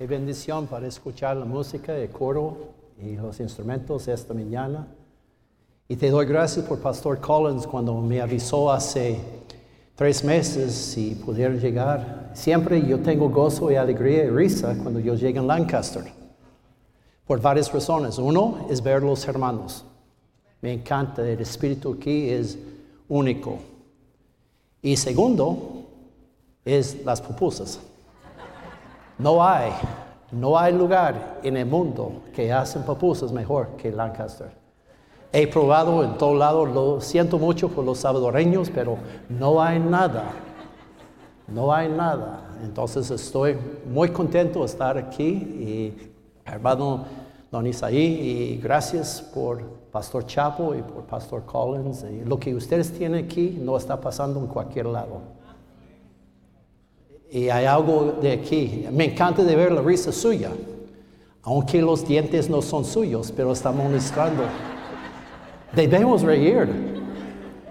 Qué 0.00 0.06
bendición 0.06 0.66
para 0.66 0.86
escuchar 0.86 1.36
la 1.36 1.44
música, 1.44 1.94
el 1.94 2.08
coro 2.08 2.56
y 2.98 3.16
los 3.16 3.38
instrumentos 3.38 4.08
esta 4.08 4.32
mañana. 4.32 4.88
Y 5.88 5.96
te 5.96 6.08
doy 6.08 6.24
gracias 6.24 6.64
por 6.64 6.78
Pastor 6.78 7.20
Collins 7.20 7.66
cuando 7.66 7.94
me 8.00 8.18
avisó 8.18 8.72
hace 8.72 9.20
tres 9.94 10.24
meses 10.24 10.72
si 10.72 11.14
pudiera 11.16 11.52
llegar. 11.52 12.30
Siempre 12.32 12.80
yo 12.80 13.00
tengo 13.00 13.28
gozo 13.28 13.70
y 13.70 13.74
alegría 13.74 14.24
y 14.24 14.30
risa 14.30 14.74
cuando 14.82 15.00
yo 15.00 15.16
llego 15.16 15.40
a 15.40 15.42
Lancaster. 15.42 16.04
Por 17.26 17.42
varias 17.42 17.70
razones. 17.70 18.16
Uno 18.16 18.68
es 18.70 18.82
ver 18.82 19.02
los 19.02 19.28
hermanos. 19.28 19.84
Me 20.62 20.72
encanta, 20.72 21.28
el 21.28 21.42
espíritu 21.42 21.92
aquí 21.92 22.30
es 22.30 22.58
único. 23.06 23.58
Y 24.80 24.96
segundo 24.96 25.84
es 26.64 27.04
las 27.04 27.20
pupusas. 27.20 27.80
No 29.20 29.44
hay, 29.44 29.70
no 30.32 30.58
hay 30.58 30.72
lugar 30.72 31.40
en 31.42 31.58
el 31.58 31.66
mundo 31.66 32.22
que 32.34 32.50
hacen 32.50 32.82
pupusas 32.84 33.30
mejor 33.32 33.76
que 33.76 33.92
Lancaster. 33.92 34.50
He 35.30 35.46
probado 35.46 36.02
en 36.02 36.16
todo 36.16 36.34
lado, 36.34 36.64
lo 36.64 37.02
siento 37.02 37.38
mucho 37.38 37.68
por 37.68 37.84
los 37.84 37.98
salvadoreños, 37.98 38.70
pero 38.70 38.96
no 39.28 39.62
hay 39.62 39.78
nada. 39.78 40.24
No 41.46 41.70
hay 41.70 41.90
nada. 41.90 42.48
Entonces 42.64 43.10
estoy 43.10 43.58
muy 43.86 44.08
contento 44.08 44.60
de 44.60 44.64
estar 44.64 44.96
aquí 44.96 45.28
y 45.28 46.12
hermano 46.46 47.04
Don 47.50 47.66
Isaí, 47.66 47.98
y 47.98 48.56
gracias 48.62 49.20
por 49.20 49.62
Pastor 49.90 50.24
Chapo 50.24 50.74
y 50.74 50.80
por 50.80 51.02
Pastor 51.04 51.44
Collins. 51.44 52.04
Y 52.04 52.24
lo 52.24 52.38
que 52.38 52.54
ustedes 52.54 52.90
tienen 52.90 53.26
aquí 53.26 53.58
no 53.60 53.76
está 53.76 54.00
pasando 54.00 54.40
en 54.40 54.46
cualquier 54.46 54.86
lado. 54.86 55.39
Y 57.30 57.48
hay 57.48 57.64
algo 57.64 58.18
de 58.20 58.32
aquí. 58.32 58.86
Me 58.90 59.12
encanta 59.12 59.44
de 59.44 59.54
ver 59.54 59.70
la 59.70 59.82
risa 59.82 60.10
suya, 60.10 60.50
aunque 61.42 61.80
los 61.80 62.06
dientes 62.06 62.50
no 62.50 62.60
son 62.60 62.84
suyos, 62.84 63.32
pero 63.34 63.52
estamos 63.52 63.90
mostrando. 63.90 64.42
Debemos 65.72 66.22
reír. 66.22 66.68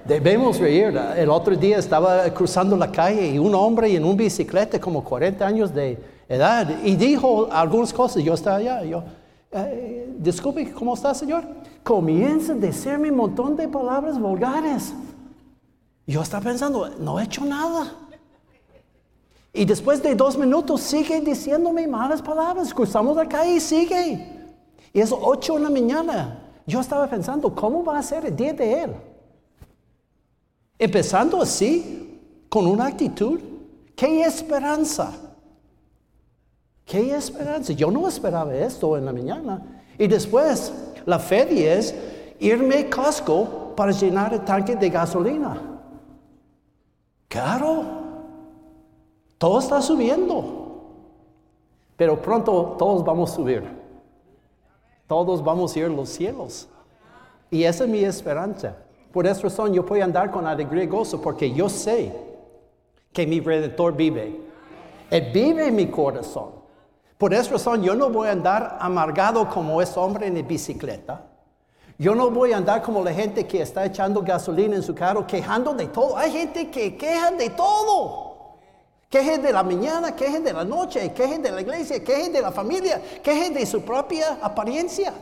Debemos 0.06 0.60
reír. 0.60 0.98
El 1.18 1.30
otro 1.30 1.56
día 1.56 1.78
estaba 1.78 2.24
cruzando 2.34 2.78
la 2.78 2.90
calle 2.90 3.28
y 3.28 3.38
un 3.38 3.54
hombre 3.54 3.94
en 3.94 4.06
un 4.06 4.16
bicicleta 4.16 4.80
como 4.80 5.04
40 5.04 5.46
años 5.46 5.74
de 5.74 6.00
edad 6.30 6.68
y 6.84 6.96
dijo 6.96 7.50
algunas 7.52 7.92
cosas. 7.92 8.24
Yo 8.24 8.34
estaba 8.34 8.58
allá. 8.58 8.84
Yo, 8.86 9.04
eh, 9.52 10.10
disculpe, 10.18 10.72
¿cómo 10.72 10.94
está, 10.94 11.14
señor? 11.14 11.44
Comienza 11.84 12.54
a 12.54 12.56
decirme 12.56 13.12
un 13.12 13.18
montón 13.18 13.58
de 13.58 13.68
palabras 13.68 14.18
vulgares. 14.18 14.94
Yo 16.08 16.22
estaba 16.22 16.44
pensando, 16.44 16.90
no 16.98 17.20
he 17.20 17.26
hecho 17.26 17.44
nada. 17.44 17.94
Y 19.54 19.66
después 19.66 20.02
de 20.04 20.16
dos 20.16 20.38
minutos 20.38 20.82
sigue 20.82 21.22
diciéndome 21.22 21.88
malas 21.88 22.22
palabras. 22.22 22.74
Cruzamos 22.74 23.18
acá 23.18 23.46
y 23.46 23.60
sigue. 23.60 24.40
Y 24.94 25.00
es 25.00 25.12
ocho 25.12 25.56
de 25.56 25.62
la 25.62 25.70
mañana. 25.70 26.46
Yo 26.66 26.80
estaba 26.80 27.08
pensando, 27.08 27.54
¿cómo 27.54 27.84
va 27.84 27.98
a 27.98 28.04
ser 28.04 28.26
el 28.26 28.36
día 28.36 28.54
de 28.54 28.84
él? 28.84 28.92
Empezando 30.78 31.42
así, 31.42 32.20
con 32.48 32.68
una 32.68 32.86
actitud. 32.86 33.40
¿Qué 33.96 34.22
esperanza? 34.22 35.12
¿Qué 36.86 37.14
esperanza? 37.16 37.74
Yo 37.74 37.92
no 37.92 38.08
esperaba 38.08 38.54
esto 38.56 38.98
en 38.98 39.06
la 39.06 39.14
mañana. 39.14 39.84
Y 39.98 40.08
después, 40.08 40.72
la 41.06 41.20
fe 41.20 41.76
es 41.76 41.94
irme 42.40 42.78
a 42.78 42.90
Costco 42.90 43.74
para 43.76 43.92
llenar 43.92 44.34
el 44.34 44.42
tanque 44.42 44.76
de 44.76 44.90
gasolina. 44.90 45.62
Claro. 47.28 47.99
Todo 49.40 49.60
está 49.60 49.82
subiendo. 49.82 50.68
Pero 51.96 52.22
pronto 52.22 52.76
todos 52.78 53.04
vamos 53.04 53.32
a 53.32 53.36
subir. 53.36 53.64
Todos 55.08 55.44
vamos 55.44 55.76
a 55.76 55.80
ir 55.80 55.86
a 55.86 55.90
los 55.90 56.10
cielos. 56.10 56.68
Y 57.50 57.64
esa 57.64 57.86
es 57.86 57.90
mi 57.90 58.04
esperanza. 58.04 58.76
Por 59.12 59.26
esa 59.26 59.42
razón 59.42 59.74
yo 59.74 59.86
puedo 59.86 60.04
andar 60.04 60.30
con 60.30 60.46
alegría 60.46 60.84
y 60.84 60.88
gozo 60.88 61.20
porque 61.20 61.52
yo 61.52 61.68
sé 61.68 62.14
que 63.12 63.26
mi 63.26 63.40
redentor 63.40 63.96
vive. 63.96 64.40
Él 65.10 65.32
vive 65.34 65.68
en 65.68 65.76
mi 65.76 65.88
corazón. 65.88 66.52
Por 67.18 67.34
esa 67.34 67.54
razón 67.54 67.82
yo 67.82 67.96
no 67.96 68.10
voy 68.10 68.28
a 68.28 68.34
andar 68.34 68.78
amargado 68.80 69.50
como 69.50 69.82
ese 69.82 70.00
hombre 70.00 70.28
en 70.28 70.46
bicicleta. 70.46 71.26
Yo 71.98 72.14
no 72.14 72.30
voy 72.30 72.54
a 72.54 72.58
andar 72.58 72.82
como 72.82 73.04
la 73.04 73.14
gente 73.14 73.48
que 73.48 73.62
está 73.62 73.86
echando 73.86 74.22
gasolina 74.22 74.76
en 74.76 74.84
su 74.84 74.94
carro 74.94 75.26
quejando 75.26 75.74
de 75.74 75.88
todo. 75.88 76.16
Hay 76.18 76.32
gente 76.32 76.70
que 76.70 76.96
queja 76.96 77.32
de 77.32 77.50
todo. 77.50 78.29
Quejen 79.10 79.42
de 79.42 79.52
la 79.52 79.64
mañana, 79.64 80.16
quejen 80.16 80.44
de 80.44 80.54
la 80.54 80.64
noche, 80.64 81.12
quejen 81.14 81.42
de 81.42 81.52
la 81.52 81.62
iglesia, 81.62 82.04
quejen 82.04 82.32
de 82.32 82.42
la 82.42 82.52
familia, 82.52 83.02
quejen 83.24 83.56
de 83.56 83.66
su 83.66 83.82
propia 83.82 84.38
apariencia. 84.42 85.14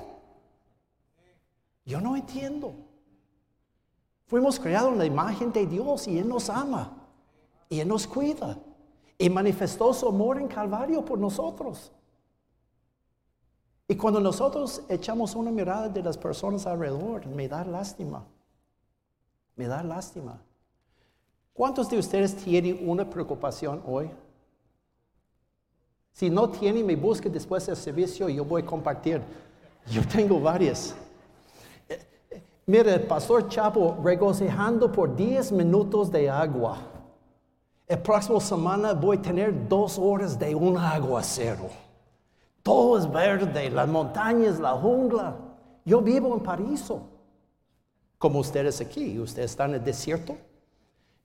Yo 1.86 2.02
no 2.02 2.18
entiendo. 2.18 2.76
Fuimos 4.26 4.60
creados 4.60 4.92
en 4.92 5.00
la 5.00 5.06
imagen 5.06 5.54
de 5.54 5.66
Dios 5.66 6.06
y 6.06 6.20
Él 6.20 6.28
nos 6.28 6.50
ama 6.50 6.98
y 7.70 7.80
Él 7.80 7.88
nos 7.88 8.06
cuida 8.06 8.58
y 9.18 9.30
manifestó 9.30 9.94
su 9.94 10.06
amor 10.10 10.38
en 10.38 10.50
Calvario 10.50 11.04
por 11.06 11.18
nosotros. 11.18 11.94
Y 13.88 13.96
cuando 13.96 14.20
nosotros 14.20 14.84
echamos 14.90 15.34
una 15.34 15.50
mirada 15.50 15.88
de 15.88 16.04
las 16.04 16.18
personas 16.18 16.68
alrededor, 16.68 17.26
me 17.26 17.48
da 17.48 17.64
lástima. 17.64 18.26
Me 19.56 19.66
da 19.66 19.82
lástima. 19.82 20.42
¿Cuántos 21.58 21.90
de 21.90 21.98
ustedes 21.98 22.36
tienen 22.36 22.88
una 22.88 23.10
preocupación 23.10 23.82
hoy? 23.88 24.12
Si 26.12 26.30
no 26.30 26.48
tienen, 26.52 26.86
me 26.86 26.96
busque 26.96 27.32
después 27.32 27.66
del 27.66 27.76
servicio 27.76 28.30
y 28.30 28.36
yo 28.36 28.46
voy 28.46 28.62
a 28.62 28.66
compartir. 28.66 29.24
Yo 29.88 30.08
tengo 30.08 30.40
varias. 30.40 30.96
Mire, 32.68 32.94
el 32.94 33.02
pastor 33.02 33.50
Chapo 33.50 33.98
regocijando 34.04 34.92
por 34.92 35.16
10 35.16 35.52
minutos 35.54 36.12
de 36.12 36.30
agua. 36.30 36.78
El 37.88 37.98
próximo 38.04 38.40
semana 38.40 38.94
voy 38.94 39.18
a 39.18 39.22
tener 39.24 39.68
dos 39.68 39.98
horas 39.98 40.38
de 40.38 40.54
un 40.54 40.78
aguacero. 40.78 41.72
Todo 42.62 43.00
es 43.00 43.12
verde, 43.12 43.72
las 43.72 43.88
montañas, 43.88 44.60
la 44.60 44.74
jungla. 44.74 45.36
Yo 45.84 46.02
vivo 46.02 46.36
en 46.36 46.40
Paraíso, 46.40 47.02
como 48.20 48.42
ustedes 48.42 48.80
aquí. 48.80 49.18
Ustedes 49.18 49.50
están 49.50 49.72
en 49.72 49.78
el 49.78 49.84
desierto. 49.84 50.38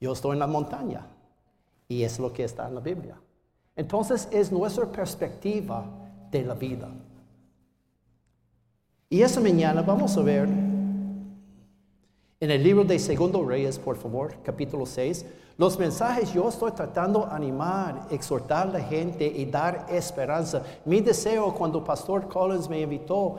Yo 0.02 0.12
estoy 0.14 0.32
en 0.32 0.40
la 0.40 0.48
montaña 0.48 1.06
y 1.86 2.02
es 2.02 2.18
lo 2.18 2.32
que 2.32 2.42
está 2.42 2.66
en 2.66 2.74
la 2.74 2.80
Biblia. 2.80 3.14
Entonces 3.76 4.28
es 4.32 4.50
nuestra 4.50 4.90
perspectiva 4.90 5.84
de 6.28 6.42
la 6.42 6.54
vida. 6.54 6.88
Y 9.08 9.22
esa 9.22 9.40
mañana 9.40 9.80
vamos 9.80 10.16
a 10.16 10.22
ver 10.22 10.48
en 10.48 12.50
el 12.50 12.64
libro 12.64 12.82
de 12.82 12.98
Segundo 12.98 13.46
Reyes, 13.46 13.78
por 13.78 13.96
favor, 13.96 14.34
capítulo 14.42 14.86
6, 14.86 15.24
los 15.56 15.78
mensajes 15.78 16.32
yo 16.32 16.48
estoy 16.48 16.72
tratando 16.72 17.20
de 17.20 17.36
animar, 17.36 18.08
exhortar 18.10 18.66
a 18.66 18.72
la 18.72 18.80
gente 18.80 19.24
y 19.24 19.44
dar 19.44 19.86
esperanza. 19.88 20.64
Mi 20.84 21.00
deseo 21.00 21.54
cuando 21.54 21.84
Pastor 21.84 22.26
Collins 22.26 22.68
me 22.68 22.80
invitó, 22.80 23.36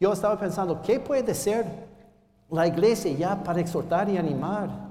yo 0.00 0.14
estaba 0.14 0.40
pensando, 0.40 0.80
¿qué 0.80 0.98
puede 0.98 1.34
ser 1.34 1.66
la 2.48 2.66
iglesia 2.66 3.12
ya 3.12 3.44
para 3.44 3.60
exhortar 3.60 4.08
y 4.08 4.16
animar? 4.16 4.85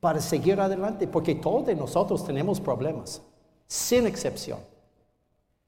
Para 0.00 0.20
seguir 0.20 0.58
adelante, 0.58 1.06
porque 1.06 1.34
todos 1.34 1.76
nosotros 1.76 2.24
tenemos 2.24 2.58
problemas, 2.58 3.22
sin 3.66 4.06
excepción, 4.06 4.58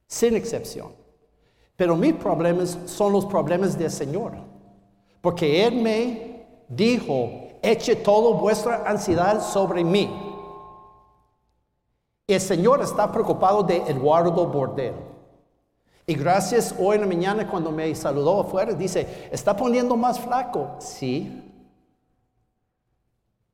sin 0.06 0.34
excepción. 0.34 0.93
Pero 1.76 1.97
mis 1.97 2.15
problemas 2.15 2.78
son 2.87 3.12
los 3.12 3.26
problemas 3.26 3.78
del 3.78 3.91
Señor, 3.91 4.32
porque 5.20 5.65
Él 5.65 5.82
me 5.82 6.47
dijo, 6.69 7.31
eche 7.60 7.94
toda 7.97 8.38
vuestra 8.41 8.84
ansiedad 8.87 9.43
sobre 9.43 9.84
mí. 9.84 10.10
El 12.26 12.41
Señor 12.41 12.81
está 12.81 13.12
preocupado 13.12 13.62
de 13.62 13.76
Eduardo 13.76 14.46
Bordel. 14.46 14.94
Y 16.06 16.14
gracias 16.14 16.75
hoy 16.79 16.96
en 16.96 17.02
la 17.02 17.06
mañana 17.06 17.49
cuando 17.49 17.70
me 17.70 17.94
saludó 17.94 18.40
afuera, 18.40 18.73
dice, 18.73 19.29
¿está 19.31 19.55
poniendo 19.56 19.96
más 19.96 20.19
flaco? 20.19 20.76
Sí, 20.79 21.51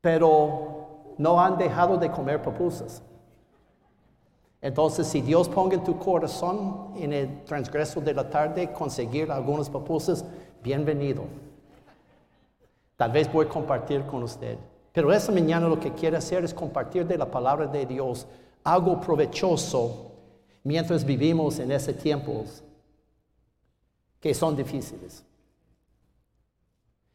pero 0.01 1.13
no 1.17 1.41
han 1.41 1.57
dejado 1.57 1.97
de 1.97 2.09
comer 2.09 2.41
pupusas. 2.41 3.03
Entonces, 4.61 5.07
si 5.07 5.21
Dios 5.21 5.47
ponga 5.47 5.75
en 5.75 5.83
tu 5.83 5.97
corazón 5.97 6.93
en 6.97 7.13
el 7.13 7.43
transgreso 7.45 8.01
de 8.01 8.13
la 8.13 8.29
tarde 8.29 8.71
conseguir 8.71 9.31
algunas 9.31 9.69
pupusas, 9.69 10.25
bienvenido. 10.61 11.23
Tal 12.97 13.11
vez 13.11 13.31
voy 13.31 13.45
a 13.45 13.49
compartir 13.49 14.05
con 14.05 14.23
usted. 14.23 14.57
Pero 14.91 15.13
esta 15.13 15.31
mañana 15.31 15.67
lo 15.67 15.79
que 15.79 15.93
quiero 15.93 16.17
hacer 16.17 16.43
es 16.43 16.53
compartir 16.53 17.05
de 17.07 17.17
la 17.17 17.29
palabra 17.29 17.67
de 17.67 17.85
Dios 17.85 18.27
algo 18.63 18.99
provechoso 18.99 20.11
mientras 20.63 21.05
vivimos 21.05 21.59
en 21.59 21.71
esos 21.71 21.95
tiempos 21.95 22.63
que 24.19 24.33
son 24.33 24.55
difíciles. 24.55 25.23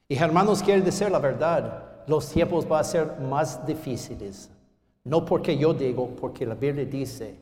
Y 0.09 0.17
hermanos, 0.17 0.63
quiero 0.63 0.83
decir 0.83 1.11
la 1.11 1.19
verdad 1.19 1.94
los 2.07 2.29
tiempos 2.29 2.67
van 2.69 2.81
a 2.81 2.85
ser 2.85 3.21
más 3.21 3.67
difíciles. 3.67 4.51
No 5.05 5.25
porque 5.25 5.57
yo 5.57 5.75
digo, 5.75 6.09
porque 6.21 6.47
la 6.47 6.55
Biblia 6.55 6.85
dice. 6.85 7.37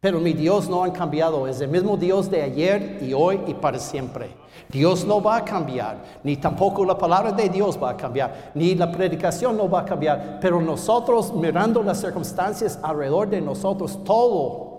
Pero 0.00 0.18
mi 0.18 0.32
Dios 0.32 0.68
no 0.68 0.82
ha 0.82 0.92
cambiado, 0.92 1.46
es 1.46 1.60
el 1.60 1.68
mismo 1.68 1.96
Dios 1.96 2.28
de 2.28 2.42
ayer 2.42 2.98
y 3.00 3.12
hoy 3.12 3.40
y 3.46 3.54
para 3.54 3.78
siempre. 3.78 4.34
Dios 4.68 5.04
no 5.04 5.22
va 5.22 5.36
a 5.36 5.44
cambiar, 5.44 6.02
ni 6.24 6.36
tampoco 6.36 6.84
la 6.84 6.98
palabra 6.98 7.30
de 7.30 7.48
Dios 7.48 7.80
va 7.80 7.90
a 7.90 7.96
cambiar, 7.96 8.50
ni 8.54 8.74
la 8.74 8.90
predicación 8.90 9.56
no 9.56 9.70
va 9.70 9.82
a 9.82 9.84
cambiar, 9.84 10.38
pero 10.40 10.60
nosotros 10.60 11.32
mirando 11.32 11.84
las 11.84 12.00
circunstancias 12.00 12.80
alrededor 12.82 13.28
de 13.28 13.40
nosotros, 13.40 14.02
todo 14.02 14.72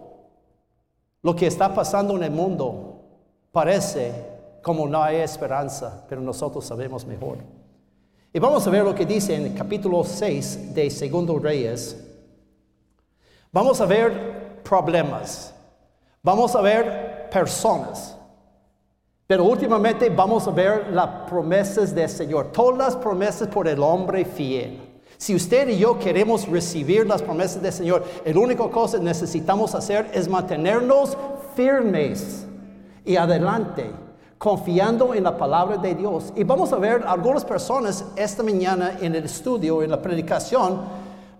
lo 1.21 1.33
que 1.33 1.47
está 1.47 1.73
pasando 1.73 2.17
en 2.17 2.23
el 2.23 2.31
mundo 2.31 2.99
parece 3.53 4.11
como 4.61 4.87
no 4.89 5.01
hay 5.01 5.17
esperanza, 5.17 6.05
pero 6.09 6.19
nosotros 6.19 6.65
sabemos 6.65 7.05
mejor. 7.05 7.37
Y 8.35 8.39
vamos 8.39 8.65
a 8.65 8.71
ver 8.71 8.83
lo 8.83 8.95
que 8.95 9.05
dice 9.05 9.35
en 9.35 9.45
el 9.45 9.53
capítulo 9.53 10.03
6 10.03 10.73
de 10.73 10.89
Segundo 10.89 11.37
Reyes. 11.37 11.95
Vamos 13.51 13.79
a 13.79 13.85
ver 13.85 14.63
problemas, 14.63 15.53
vamos 16.23 16.55
a 16.55 16.61
ver 16.61 17.29
personas. 17.29 18.17
Pero 19.27 19.43
últimamente 19.43 20.09
vamos 20.09 20.47
a 20.47 20.51
ver 20.51 20.91
las 20.91 21.29
promesas 21.29 21.93
del 21.93 22.09
Señor, 22.09 22.51
todas 22.51 22.75
las 22.75 22.95
promesas 22.95 23.47
por 23.49 23.67
el 23.67 23.83
hombre 23.83 24.25
fiel. 24.25 24.79
Si 25.17 25.35
usted 25.35 25.69
y 25.69 25.77
yo 25.77 25.99
queremos 25.99 26.47
recibir 26.47 27.05
las 27.05 27.21
promesas 27.21 27.61
del 27.61 27.71
Señor, 27.71 28.03
la 28.25 28.39
única 28.39 28.67
cosa 28.67 28.97
que 28.97 29.03
necesitamos 29.03 29.75
hacer 29.75 30.09
es 30.11 30.27
mantenernos 30.27 31.15
firmes 31.55 32.47
y 33.05 33.15
adelante, 33.15 33.91
confiando 34.43 35.13
en 35.13 35.23
la 35.23 35.37
palabra 35.37 35.77
de 35.77 35.95
Dios. 35.95 36.33
Y 36.35 36.43
vamos 36.43 36.73
a 36.73 36.75
ver 36.75 37.01
algunas 37.07 37.45
personas 37.45 38.03
esta 38.13 38.43
mañana 38.43 38.97
en 38.99 39.15
el 39.15 39.23
estudio, 39.23 39.81
en 39.81 39.89
la 39.89 40.01
predicación, 40.01 40.81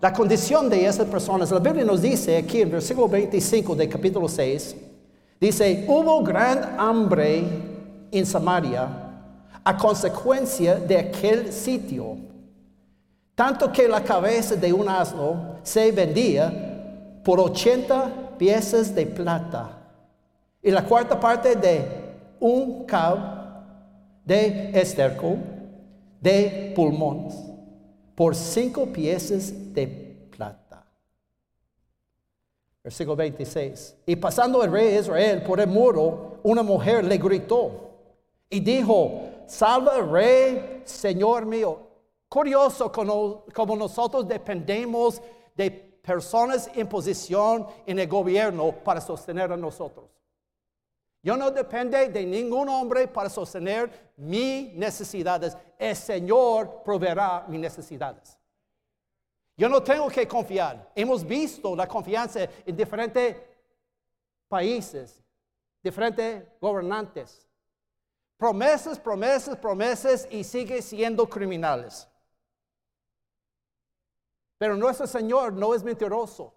la 0.00 0.10
condición 0.10 0.70
de 0.70 0.86
esas 0.86 1.06
personas. 1.08 1.50
La 1.50 1.58
Biblia 1.58 1.84
nos 1.84 2.00
dice 2.00 2.38
aquí 2.38 2.62
en 2.62 2.70
versículo 2.70 3.06
25 3.06 3.74
del 3.74 3.90
capítulo 3.90 4.26
6, 4.26 4.76
dice, 5.38 5.84
hubo 5.86 6.24
gran 6.24 6.80
hambre 6.80 7.44
en 8.10 8.24
Samaria 8.24 8.88
a 9.62 9.76
consecuencia 9.76 10.76
de 10.76 10.96
aquel 10.96 11.52
sitio. 11.52 12.16
Tanto 13.34 13.70
que 13.70 13.86
la 13.86 14.02
cabeza 14.02 14.56
de 14.56 14.72
un 14.72 14.88
asno 14.88 15.56
se 15.62 15.92
vendía 15.92 17.20
por 17.22 17.38
80 17.38 18.38
piezas 18.38 18.94
de 18.94 19.04
plata 19.04 19.72
y 20.62 20.70
la 20.70 20.82
cuarta 20.86 21.20
parte 21.20 21.54
de 21.54 22.03
un 22.44 22.84
cab 22.84 23.16
de 24.22 24.70
esterco 24.78 25.38
de 26.20 26.74
pulmones 26.76 27.34
por 28.14 28.34
cinco 28.34 28.84
piezas 28.84 29.50
de 29.72 29.86
plata. 30.30 30.86
Versículo 32.82 33.16
26. 33.16 33.96
Y 34.04 34.16
pasando 34.16 34.62
el 34.62 34.70
rey 34.70 34.98
Israel 34.98 35.42
por 35.42 35.58
el 35.58 35.68
muro, 35.68 36.40
una 36.42 36.62
mujer 36.62 37.06
le 37.06 37.16
gritó 37.16 37.92
y 38.50 38.60
dijo, 38.60 39.22
salva 39.46 40.02
rey, 40.02 40.82
Señor 40.84 41.46
mío. 41.46 41.80
Curioso 42.28 42.92
como 42.92 43.74
nosotros 43.74 44.28
dependemos 44.28 45.22
de 45.56 45.70
personas 45.70 46.70
en 46.74 46.86
posición 46.90 47.66
en 47.86 48.00
el 48.00 48.06
gobierno 48.06 48.70
para 48.84 49.00
sostener 49.00 49.50
a 49.50 49.56
nosotros. 49.56 50.13
Yo 51.24 51.38
no 51.38 51.50
dependo 51.50 51.96
de 51.96 52.26
ningún 52.26 52.68
hombre 52.68 53.08
para 53.08 53.30
sostener 53.30 54.12
mis 54.14 54.74
necesidades. 54.74 55.56
El 55.78 55.96
Señor 55.96 56.82
proveerá 56.84 57.46
mis 57.48 57.58
necesidades. 57.58 58.38
Yo 59.56 59.66
no 59.70 59.82
tengo 59.82 60.10
que 60.10 60.28
confiar. 60.28 60.92
Hemos 60.94 61.24
visto 61.24 61.74
la 61.74 61.88
confianza 61.88 62.40
en 62.66 62.76
diferentes 62.76 63.38
países, 64.48 65.24
diferentes 65.82 66.44
gobernantes. 66.60 67.48
Promesas, 68.36 68.98
promesas, 68.98 69.56
promesas 69.56 70.28
y 70.30 70.44
sigue 70.44 70.82
siendo 70.82 71.26
criminales. 71.26 72.06
Pero 74.58 74.76
nuestro 74.76 75.06
Señor 75.06 75.54
no 75.54 75.74
es 75.74 75.82
mentiroso. 75.82 76.54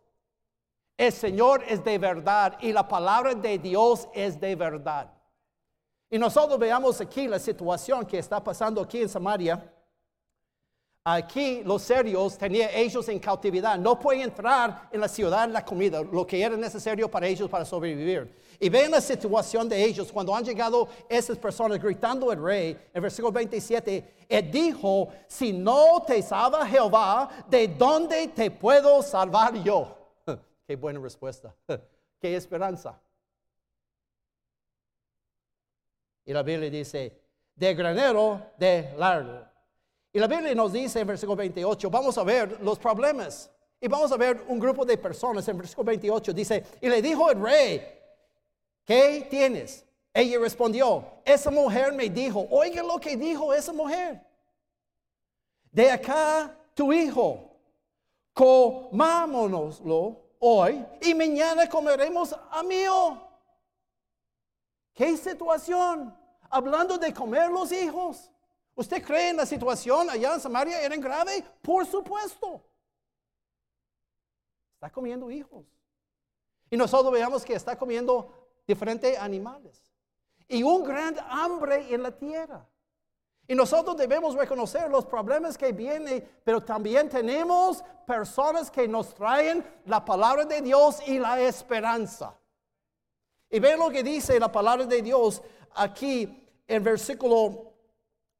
El 0.97 1.13
Señor 1.13 1.63
es 1.67 1.83
de 1.83 1.99
verdad 1.99 2.57
y 2.59 2.73
la 2.73 2.87
palabra 2.87 3.35
de 3.35 3.59
Dios 3.59 4.07
es 4.13 4.39
de 4.39 4.55
verdad. 4.55 5.13
Y 6.09 6.17
nosotros 6.17 6.57
veamos 6.57 6.99
aquí 6.99 7.27
la 7.27 7.37
situación 7.37 8.03
que 8.05 8.17
está 8.17 8.43
pasando 8.43 8.81
aquí 8.81 9.01
en 9.01 9.09
Samaria. 9.09 9.73
Aquí 11.03 11.61
los 11.63 11.83
serios 11.83 12.37
tenían 12.37 12.69
ellos 12.73 13.07
en 13.09 13.19
cautividad. 13.19 13.77
No 13.77 13.99
pueden 13.99 14.23
entrar 14.23 14.89
en 14.91 14.99
la 14.99 15.07
ciudad 15.07 15.47
la 15.49 15.63
comida, 15.63 16.01
lo 16.01 16.25
que 16.25 16.41
era 16.41 16.57
necesario 16.57 17.09
para 17.09 17.27
ellos 17.27 17.49
para 17.49 17.63
sobrevivir. 17.63 18.35
Y 18.59 18.67
ven 18.67 18.89
la 18.89 18.99
situación 18.99 19.69
de 19.69 19.83
ellos 19.83 20.11
cuando 20.11 20.35
han 20.35 20.43
llegado 20.43 20.87
esas 21.07 21.37
personas 21.37 21.79
gritando 21.79 22.31
al 22.31 22.41
rey. 22.41 22.77
En 22.91 23.01
versículo 23.03 23.31
27, 23.31 24.25
él 24.27 24.51
dijo, 24.51 25.09
si 25.27 25.53
no 25.53 26.01
te 26.05 26.21
salva 26.23 26.65
Jehová, 26.65 27.29
¿de 27.47 27.67
dónde 27.67 28.29
te 28.29 28.49
puedo 28.49 29.03
salvar 29.03 29.53
yo? 29.61 29.96
Qué 30.67 30.75
buena 30.75 30.99
respuesta. 30.99 31.55
Qué 32.19 32.35
esperanza. 32.35 33.01
Y 36.25 36.33
la 36.33 36.43
Biblia 36.43 36.69
dice, 36.69 37.21
de 37.55 37.73
granero, 37.73 38.51
de 38.57 38.93
largo. 38.97 39.45
Y 40.11 40.19
la 40.19 40.27
Biblia 40.27 40.53
nos 40.53 40.73
dice 40.73 40.99
en 40.99 41.07
versículo 41.07 41.37
28, 41.37 41.89
vamos 41.89 42.17
a 42.17 42.23
ver 42.23 42.59
los 42.61 42.77
problemas. 42.77 43.49
Y 43.79 43.87
vamos 43.87 44.11
a 44.11 44.17
ver 44.17 44.43
un 44.49 44.59
grupo 44.59 44.83
de 44.83 44.97
personas 44.97 45.47
en 45.47 45.57
versículo 45.57 45.85
28. 45.85 46.33
Dice, 46.33 46.65
y 46.81 46.89
le 46.89 47.01
dijo 47.01 47.31
el 47.31 47.41
rey, 47.41 47.81
¿qué 48.83 49.25
tienes? 49.29 49.85
Ella 50.13 50.37
respondió, 50.39 51.21
esa 51.23 51.49
mujer 51.49 51.93
me 51.93 52.09
dijo, 52.09 52.45
oiga 52.49 52.83
lo 52.83 52.97
que 52.97 53.15
dijo 53.15 53.53
esa 53.53 53.71
mujer. 53.71 54.21
De 55.71 55.91
acá 55.91 56.53
tu 56.73 56.91
hijo, 56.91 57.55
comámonoslo 58.33 60.26
hoy 60.39 60.85
y 61.01 61.13
mañana 61.13 61.67
comeremos 61.67 62.35
a 62.51 62.63
mío. 62.63 63.21
¿Qué 64.93 65.15
situación? 65.17 66.15
Hablando 66.49 66.97
de 66.97 67.13
comer 67.13 67.49
los 67.51 67.71
hijos. 67.71 68.31
¿Usted 68.75 69.03
cree 69.03 69.29
en 69.29 69.37
la 69.37 69.45
situación 69.45 70.09
allá 70.09 70.33
en 70.33 70.39
Samaria 70.39 70.81
era 70.81 70.95
grave? 70.97 71.43
Por 71.61 71.85
supuesto. 71.85 72.63
Está 74.75 74.91
comiendo 74.91 75.31
hijos. 75.31 75.65
Y 76.69 76.77
nosotros 76.77 77.11
veamos 77.11 77.43
que 77.43 77.53
está 77.53 77.77
comiendo 77.77 78.31
diferentes 78.67 79.17
animales. 79.17 79.91
Y 80.47 80.63
un 80.63 80.83
gran 80.83 81.15
hambre 81.29 81.93
en 81.93 82.03
la 82.03 82.11
tierra. 82.11 82.67
Y 83.47 83.55
nosotros 83.55 83.95
debemos 83.95 84.35
reconocer 84.35 84.89
los 84.89 85.05
problemas 85.05 85.57
que 85.57 85.71
vienen, 85.71 86.27
pero 86.43 86.61
también 86.61 87.07
tenemos 87.07 87.83
personas 88.05 88.69
que 88.69 88.87
nos 88.87 89.13
traen 89.13 89.65
la 89.85 90.03
palabra 90.03 90.43
de 90.45 90.61
Dios 90.61 90.99
y 91.07 91.17
la 91.17 91.39
esperanza. 91.39 92.37
Y 93.49 93.59
ve 93.59 93.77
lo 93.77 93.89
que 93.89 94.03
dice 94.03 94.39
la 94.39 94.51
palabra 94.51 94.85
de 94.85 95.01
Dios 95.01 95.41
aquí 95.73 96.45
en 96.67 96.83
versículo 96.83 97.67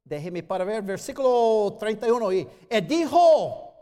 Déjeme 0.08 0.42
para 0.42 0.64
ver, 0.64 0.82
versículo 0.84 1.76
31. 1.78 2.32
Y 2.32 2.48
dijo, 2.88 3.74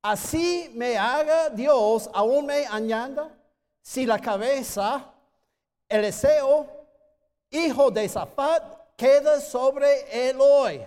así 0.00 0.72
me 0.74 0.96
haga 0.96 1.50
Dios, 1.50 2.08
aún 2.14 2.46
me 2.46 2.64
añada, 2.64 3.30
si 3.82 4.06
la 4.06 4.18
cabeza, 4.18 5.12
el 5.86 6.00
deseo, 6.00 6.66
hijo 7.50 7.90
de 7.90 8.08
Zafat, 8.08 8.79
queda 9.00 9.40
sobre 9.40 10.28
él 10.28 10.36
hoy. 10.38 10.82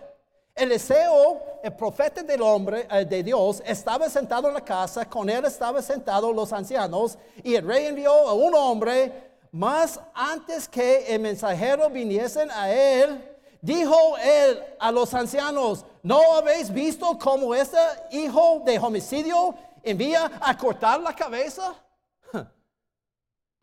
El 0.53 0.69
deseo, 0.69 1.41
el 1.63 1.73
profeta 1.73 2.21
del 2.21 2.43
hombre, 2.43 2.87
eh, 2.91 3.05
de 3.05 3.23
Dios, 3.23 3.63
estaba 3.65 4.07
sentado 4.07 4.47
en 4.47 4.53
la 4.53 4.61
casa, 4.63 5.09
con 5.09 5.27
él 5.27 5.43
estaban 5.45 5.81
sentados 5.81 6.35
los 6.35 6.53
ancianos, 6.53 7.17
y 7.43 7.55
el 7.55 7.65
rey 7.65 7.87
envió 7.87 8.11
a 8.11 8.33
un 8.33 8.53
hombre, 8.53 9.11
más 9.51 9.99
antes 10.13 10.67
que 10.67 11.07
el 11.07 11.21
mensajero 11.21 11.89
viniesen 11.89 12.51
a 12.51 12.71
él, 12.71 13.29
Dijo 13.63 14.17
él 14.17 14.61
a 14.77 14.91
los 14.91 15.13
ancianos, 15.13 15.85
¿no 16.01 16.35
habéis 16.35 16.69
visto 16.69 17.17
cómo 17.17 17.55
este 17.55 17.77
hijo 18.11 18.61
de 18.65 18.77
homicidio 18.77 19.55
envía 19.81 20.29
a 20.41 20.57
cortar 20.57 20.99
la 20.99 21.15
cabeza? 21.15 21.73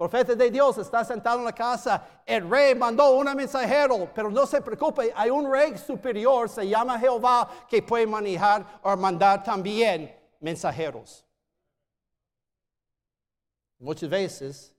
Profeta 0.01 0.35
de 0.35 0.51
Dios 0.51 0.79
está 0.79 1.05
sentado 1.05 1.41
en 1.41 1.45
la 1.45 1.53
casa. 1.53 2.23
El 2.25 2.49
rey 2.49 2.75
mandó 2.75 3.11
un 3.19 3.27
mensajero, 3.37 4.11
pero 4.15 4.31
no 4.31 4.47
se 4.47 4.63
preocupe, 4.63 5.13
hay 5.15 5.29
un 5.29 5.53
rey 5.53 5.77
superior, 5.77 6.49
se 6.49 6.67
llama 6.67 6.99
Jehová, 6.99 7.67
que 7.69 7.83
puede 7.83 8.07
manejar 8.07 8.81
o 8.83 8.97
mandar 8.97 9.45
también 9.45 10.19
mensajeros. 10.41 11.23
Muchas 13.79 14.09
veces 14.09 14.75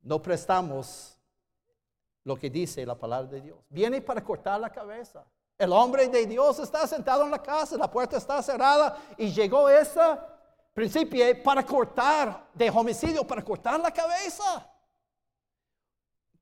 no 0.00 0.22
prestamos 0.22 1.18
lo 2.24 2.34
que 2.36 2.48
dice 2.48 2.86
la 2.86 2.98
palabra 2.98 3.30
de 3.30 3.42
Dios. 3.42 3.58
Viene 3.68 4.00
para 4.00 4.24
cortar 4.24 4.58
la 4.58 4.70
cabeza. 4.70 5.22
El 5.58 5.70
hombre 5.70 6.08
de 6.08 6.24
Dios 6.24 6.58
está 6.60 6.86
sentado 6.86 7.24
en 7.24 7.30
la 7.30 7.42
casa, 7.42 7.76
la 7.76 7.90
puerta 7.90 8.16
está 8.16 8.42
cerrada 8.42 8.96
y 9.18 9.30
llegó 9.30 9.68
esa 9.68 10.31
principio 10.72 11.24
para 11.42 11.64
cortar 11.64 12.50
de 12.54 12.70
homicidio, 12.70 13.26
para 13.26 13.44
cortar 13.44 13.78
la 13.80 13.92
cabeza. 13.92 14.68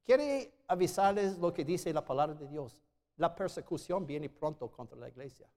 Quiere 0.05 0.53
avisarles 0.67 1.39
lo 1.39 1.53
que 1.53 1.65
dice 1.65 1.93
la 1.93 2.05
palabra 2.05 2.35
de 2.35 2.49
Dios. 2.49 2.83
La 3.17 3.35
persecución 3.35 4.07
viene 4.07 4.29
pronto 4.29 4.71
contra 4.71 4.97
la 4.99 5.09
iglesia. 5.09 5.49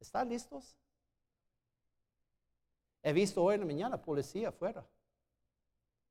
¿Están 0.00 0.28
listos? 0.28 0.76
He 3.02 3.12
visto 3.12 3.42
hoy 3.42 3.54
en 3.54 3.60
la 3.60 3.66
mañana 3.66 4.00
policía 4.00 4.48
afuera. 4.48 4.84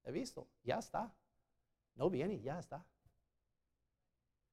He 0.03 0.11
visto, 0.11 0.47
ya 0.63 0.79
está. 0.79 1.11
No 1.95 2.09
viene, 2.09 2.39
ya 2.39 2.59
está. 2.59 2.85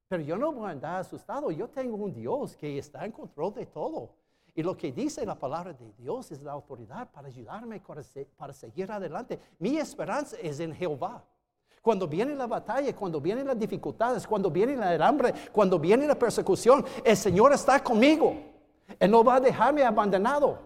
Pero 0.08 0.22
yo 0.22 0.36
no 0.36 0.52
voy 0.52 0.68
a 0.68 0.72
andar 0.72 1.00
asustado. 1.00 1.50
Yo 1.50 1.68
tengo 1.68 1.96
un 1.96 2.12
Dios 2.12 2.56
que 2.56 2.78
está 2.78 3.04
en 3.04 3.12
control 3.12 3.54
de 3.54 3.66
todo. 3.66 4.14
Y 4.54 4.62
lo 4.62 4.76
que 4.76 4.92
dice 4.92 5.24
la 5.24 5.38
palabra 5.38 5.72
de 5.72 5.92
Dios 5.98 6.30
es 6.30 6.42
la 6.42 6.52
autoridad 6.52 7.10
para 7.10 7.28
ayudarme 7.28 7.80
para 8.36 8.52
seguir 8.52 8.90
adelante. 8.92 9.40
Mi 9.58 9.78
esperanza 9.78 10.36
es 10.42 10.60
en 10.60 10.74
Jehová. 10.74 11.24
Cuando 11.80 12.06
viene 12.06 12.34
la 12.34 12.46
batalla, 12.46 12.94
cuando 12.94 13.20
vienen 13.20 13.46
las 13.46 13.58
dificultades, 13.58 14.26
cuando 14.26 14.50
viene 14.50 14.74
el 14.74 15.02
hambre, 15.02 15.32
cuando 15.50 15.78
viene 15.78 16.06
la 16.06 16.14
persecución, 16.14 16.84
el 17.02 17.16
Señor 17.16 17.52
está 17.52 17.82
conmigo. 17.82 18.36
Él 19.00 19.10
no 19.10 19.24
va 19.24 19.36
a 19.36 19.40
dejarme 19.40 19.82
abandonado. 19.82 20.58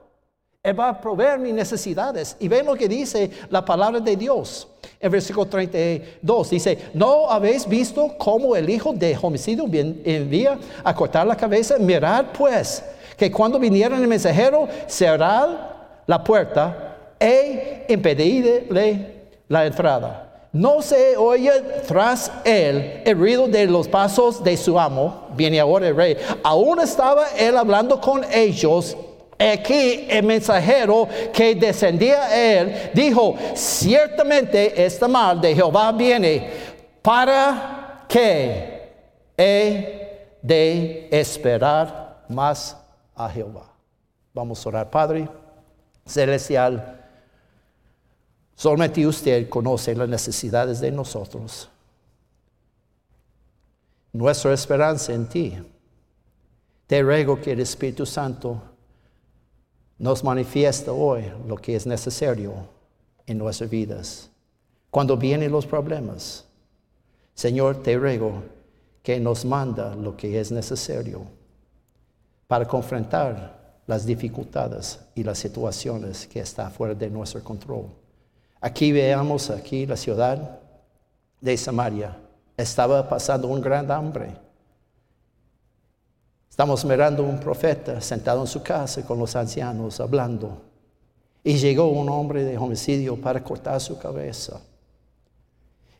Él 0.62 0.78
va 0.78 0.88
a 0.88 1.00
proveer 1.00 1.38
mis 1.38 1.54
necesidades. 1.54 2.36
Y 2.40 2.48
ven 2.48 2.66
lo 2.66 2.74
que 2.74 2.88
dice 2.88 3.30
la 3.50 3.64
palabra 3.64 4.00
de 4.00 4.16
Dios. 4.16 4.68
En 4.98 5.12
versículo 5.12 5.46
32 5.46 6.50
dice, 6.50 6.90
¿no 6.92 7.30
habéis 7.30 7.68
visto 7.68 8.18
cómo 8.18 8.56
el 8.56 8.68
hijo 8.68 8.92
de 8.92 9.16
homicidio 9.22 9.64
envía 9.70 10.58
a 10.82 10.92
cortar 10.92 11.24
la 11.24 11.36
cabeza? 11.36 11.78
Mirad 11.78 12.26
pues 12.36 12.82
que 13.16 13.30
cuando 13.30 13.58
viniera 13.58 13.96
el 13.96 14.06
mensajero, 14.06 14.68
cerrad 14.86 15.48
la 16.06 16.22
puerta 16.22 17.14
e 17.18 17.86
impedidle 17.88 19.28
la 19.48 19.66
entrada. 19.66 20.22
No 20.52 20.80
se 20.80 21.16
oye 21.16 21.50
tras 21.86 22.32
él 22.44 23.02
el 23.04 23.18
ruido 23.18 23.46
de 23.46 23.66
los 23.66 23.88
pasos 23.88 24.42
de 24.42 24.56
su 24.56 24.78
amo. 24.78 25.28
Viene 25.34 25.60
ahora 25.60 25.88
el 25.88 25.96
rey. 25.96 26.16
Aún 26.42 26.80
estaba 26.80 27.26
él 27.36 27.56
hablando 27.56 28.00
con 28.00 28.24
ellos. 28.32 28.96
Aquí 29.38 30.06
el 30.08 30.22
mensajero 30.22 31.06
que 31.30 31.54
descendía 31.54 32.22
a 32.24 32.36
él 32.36 32.90
dijo, 32.94 33.36
ciertamente 33.54 34.82
esta 34.82 35.06
mal 35.06 35.38
de 35.42 35.54
Jehová 35.54 35.92
viene 35.92 36.48
para 37.02 38.04
que 38.08 38.88
he 39.36 40.38
de 40.40 41.08
esperar 41.10 42.24
más 42.28 42.76
a 43.16 43.28
Jehová. 43.28 43.72
Vamos 44.34 44.64
a 44.64 44.68
orar, 44.68 44.90
Padre 44.90 45.28
Celestial. 46.04 47.04
Solamente 48.54 49.06
usted 49.06 49.48
conoce 49.48 49.94
las 49.94 50.08
necesidades 50.08 50.80
de 50.80 50.92
nosotros. 50.92 51.68
Nuestra 54.12 54.52
esperanza 54.52 55.12
en 55.12 55.26
ti. 55.26 55.58
Te 56.86 57.02
ruego 57.02 57.40
que 57.40 57.52
el 57.52 57.60
Espíritu 57.60 58.06
Santo 58.06 58.62
nos 59.98 60.22
manifieste 60.22 60.90
hoy 60.90 61.24
lo 61.46 61.56
que 61.56 61.74
es 61.74 61.86
necesario 61.86 62.52
en 63.26 63.38
nuestras 63.38 63.68
vidas. 63.68 64.30
Cuando 64.90 65.16
vienen 65.16 65.50
los 65.50 65.66
problemas, 65.66 66.44
Señor, 67.34 67.82
te 67.82 67.98
ruego 67.98 68.42
que 69.02 69.18
nos 69.18 69.44
manda 69.44 69.94
lo 69.94 70.16
que 70.16 70.40
es 70.40 70.52
necesario 70.52 71.35
para 72.46 72.66
confrontar 72.66 73.80
las 73.86 74.04
dificultades 74.04 75.00
y 75.14 75.22
las 75.22 75.38
situaciones 75.38 76.26
que 76.26 76.40
están 76.40 76.70
fuera 76.70 76.94
de 76.94 77.10
nuestro 77.10 77.42
control. 77.42 77.86
Aquí 78.60 78.92
veamos, 78.92 79.50
aquí 79.50 79.86
la 79.86 79.96
ciudad 79.96 80.60
de 81.40 81.56
Samaria 81.56 82.16
estaba 82.56 83.08
pasando 83.08 83.48
un 83.48 83.60
gran 83.60 83.90
hambre. 83.90 84.36
Estamos 86.48 86.84
mirando 86.84 87.22
un 87.22 87.38
profeta 87.38 88.00
sentado 88.00 88.40
en 88.40 88.46
su 88.46 88.62
casa 88.62 89.04
con 89.04 89.18
los 89.18 89.36
ancianos 89.36 90.00
hablando. 90.00 90.62
Y 91.44 91.58
llegó 91.58 91.88
un 91.88 92.08
hombre 92.08 92.44
de 92.44 92.58
homicidio 92.58 93.20
para 93.20 93.44
cortar 93.44 93.80
su 93.80 93.98
cabeza. 93.98 94.60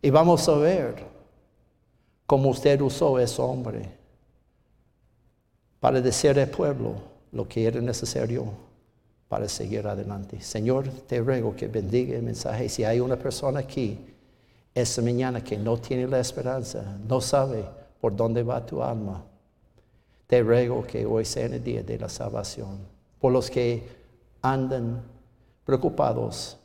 Y 0.03 0.11
vamos 0.11 0.49
a 0.49 0.55
ver 0.57 1.05
cómo 2.27 2.49
usted 2.49 2.81
usó 2.81 3.17
a 3.17 3.23
ese 3.23 3.41
hombre 3.41 4.06
para 5.81 6.01
decir 6.01 6.39
al 6.39 6.49
pueblo 6.49 6.95
lo 7.33 7.47
que 7.47 7.67
era 7.67 7.81
necesario 7.81 8.47
para 9.29 9.49
seguir 9.49 9.87
adelante. 9.87 10.41
Señor, 10.41 10.89
te 11.07 11.21
ruego 11.21 11.55
que 11.55 11.69
bendiga 11.69 12.17
el 12.17 12.23
mensaje. 12.23 12.69
Si 12.69 12.85
hay 12.85 13.01
una 13.01 13.17
persona 13.17 13.61
aquí 13.61 13.99
esta 14.75 15.03
mañana 15.03 15.43
que 15.43 15.57
no 15.57 15.79
tiene 15.79 16.07
la 16.07 16.21
esperanza, 16.21 16.99
no 17.09 17.21
sabe 17.21 17.65
por 18.01 18.15
dónde 18.15 18.43
va 18.43 18.65
tu 18.65 18.83
alma, 18.83 19.25
te 20.27 20.43
ruego 20.43 20.87
que 20.87 21.07
hoy 21.07 21.25
sea 21.25 21.47
el 21.47 21.63
día 21.63 21.83
de 21.83 21.99
la 21.99 22.09
salvación. 22.09 22.79
Por 23.19 23.33
los 23.33 23.51
que 23.51 23.89
andan 24.43 25.03
preocupados 25.65 26.59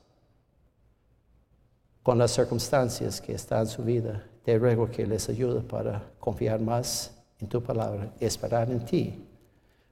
con 2.03 2.17
las 2.17 2.31
circunstancias 2.31 3.21
que 3.21 3.33
están 3.33 3.61
en 3.61 3.67
su 3.67 3.83
vida, 3.83 4.23
te 4.43 4.57
ruego 4.57 4.89
que 4.89 5.05
les 5.05 5.29
ayude 5.29 5.61
para 5.61 6.03
confiar 6.19 6.59
más 6.59 7.11
en 7.41 7.47
tu 7.47 7.61
palabra, 7.61 8.13
esperar 8.19 8.69
en 8.69 8.85
ti 8.85 9.13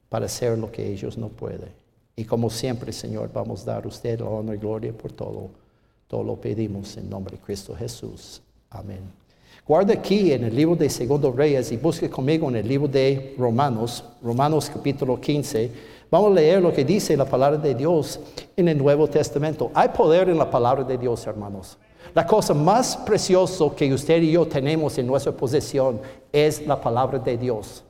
para 0.08 0.26
hacer 0.26 0.58
lo 0.58 0.72
que 0.72 0.92
ellos 0.92 1.18
no 1.18 1.30
pueden. 1.30 1.70
Y 2.16 2.26
como 2.26 2.50
siempre, 2.50 2.92
Señor, 2.92 3.32
vamos 3.34 3.64
a 3.64 3.74
dar 3.74 3.86
a 3.86 3.88
usted 3.88 4.20
la 4.20 4.26
honor 4.26 4.56
y 4.56 4.60
gloria 4.60 4.94
por 4.94 5.12
todo. 5.12 5.50
Todo 6.08 6.24
lo 6.24 6.36
pedimos 6.36 6.98
en 6.98 7.10
nombre 7.10 7.38
de 7.38 7.42
Cristo 7.42 7.76
Jesús. 7.76 8.42
Amén. 8.70 9.00
Guarda 9.66 9.94
aquí 9.94 10.32
en 10.32 10.44
el 10.44 10.56
libro 10.56 10.76
de 10.76 10.90
Segundo 10.90 11.32
Reyes 11.32 11.72
y 11.72 11.78
busque 11.78 12.10
conmigo 12.10 12.50
en 12.50 12.56
el 12.56 12.68
libro 12.68 12.88
de 12.88 13.36
Romanos, 13.38 14.04
Romanos 14.22 14.70
capítulo 14.74 15.22
15. 15.22 15.72
Vamos 16.10 16.32
a 16.32 16.36
leer 16.36 16.62
lo 16.62 16.74
que 16.74 16.84
dice 16.84 17.16
la 17.16 17.26
palabra 17.26 17.58
de 17.60 17.76
Dios 17.76 18.20
en 18.58 18.68
el 18.68 18.78
Nuevo 18.78 19.08
Testamento. 19.08 19.70
Hay 19.76 19.90
poder 19.90 20.28
en 20.28 20.40
la 20.40 20.50
palabra 20.50 20.84
de 20.84 20.98
Dios, 20.98 21.26
hermanos. 21.28 21.78
La 22.14 22.26
cosa 22.26 22.54
más 22.54 22.98
preciosa 22.98 23.66
que 23.76 23.94
usted 23.94 24.22
y 24.22 24.32
yo 24.32 24.48
tenemos 24.48 24.98
en 24.98 25.08
nuestra 25.08 25.32
posesión 25.32 26.02
es 26.32 26.66
la 26.66 26.80
palabra 26.80 27.20
de 27.20 27.38
Dios. 27.38 27.84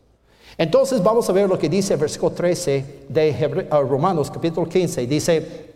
Entonces 0.58 1.02
vamos 1.02 1.30
a 1.30 1.34
ver 1.34 1.48
lo 1.48 1.58
que 1.58 1.70
dice 1.70 1.94
el 1.94 2.00
versículo 2.00 2.34
13 2.34 3.06
de 3.08 3.68
uh, 3.72 3.76
Romanos 3.88 4.30
capítulo 4.30 4.68
15. 4.68 5.08
Dice, 5.08 5.70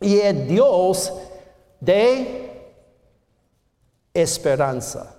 y 0.00 0.18
el 0.18 0.48
Dios 0.48 1.12
de 1.78 2.50
esperanza. 4.14 5.16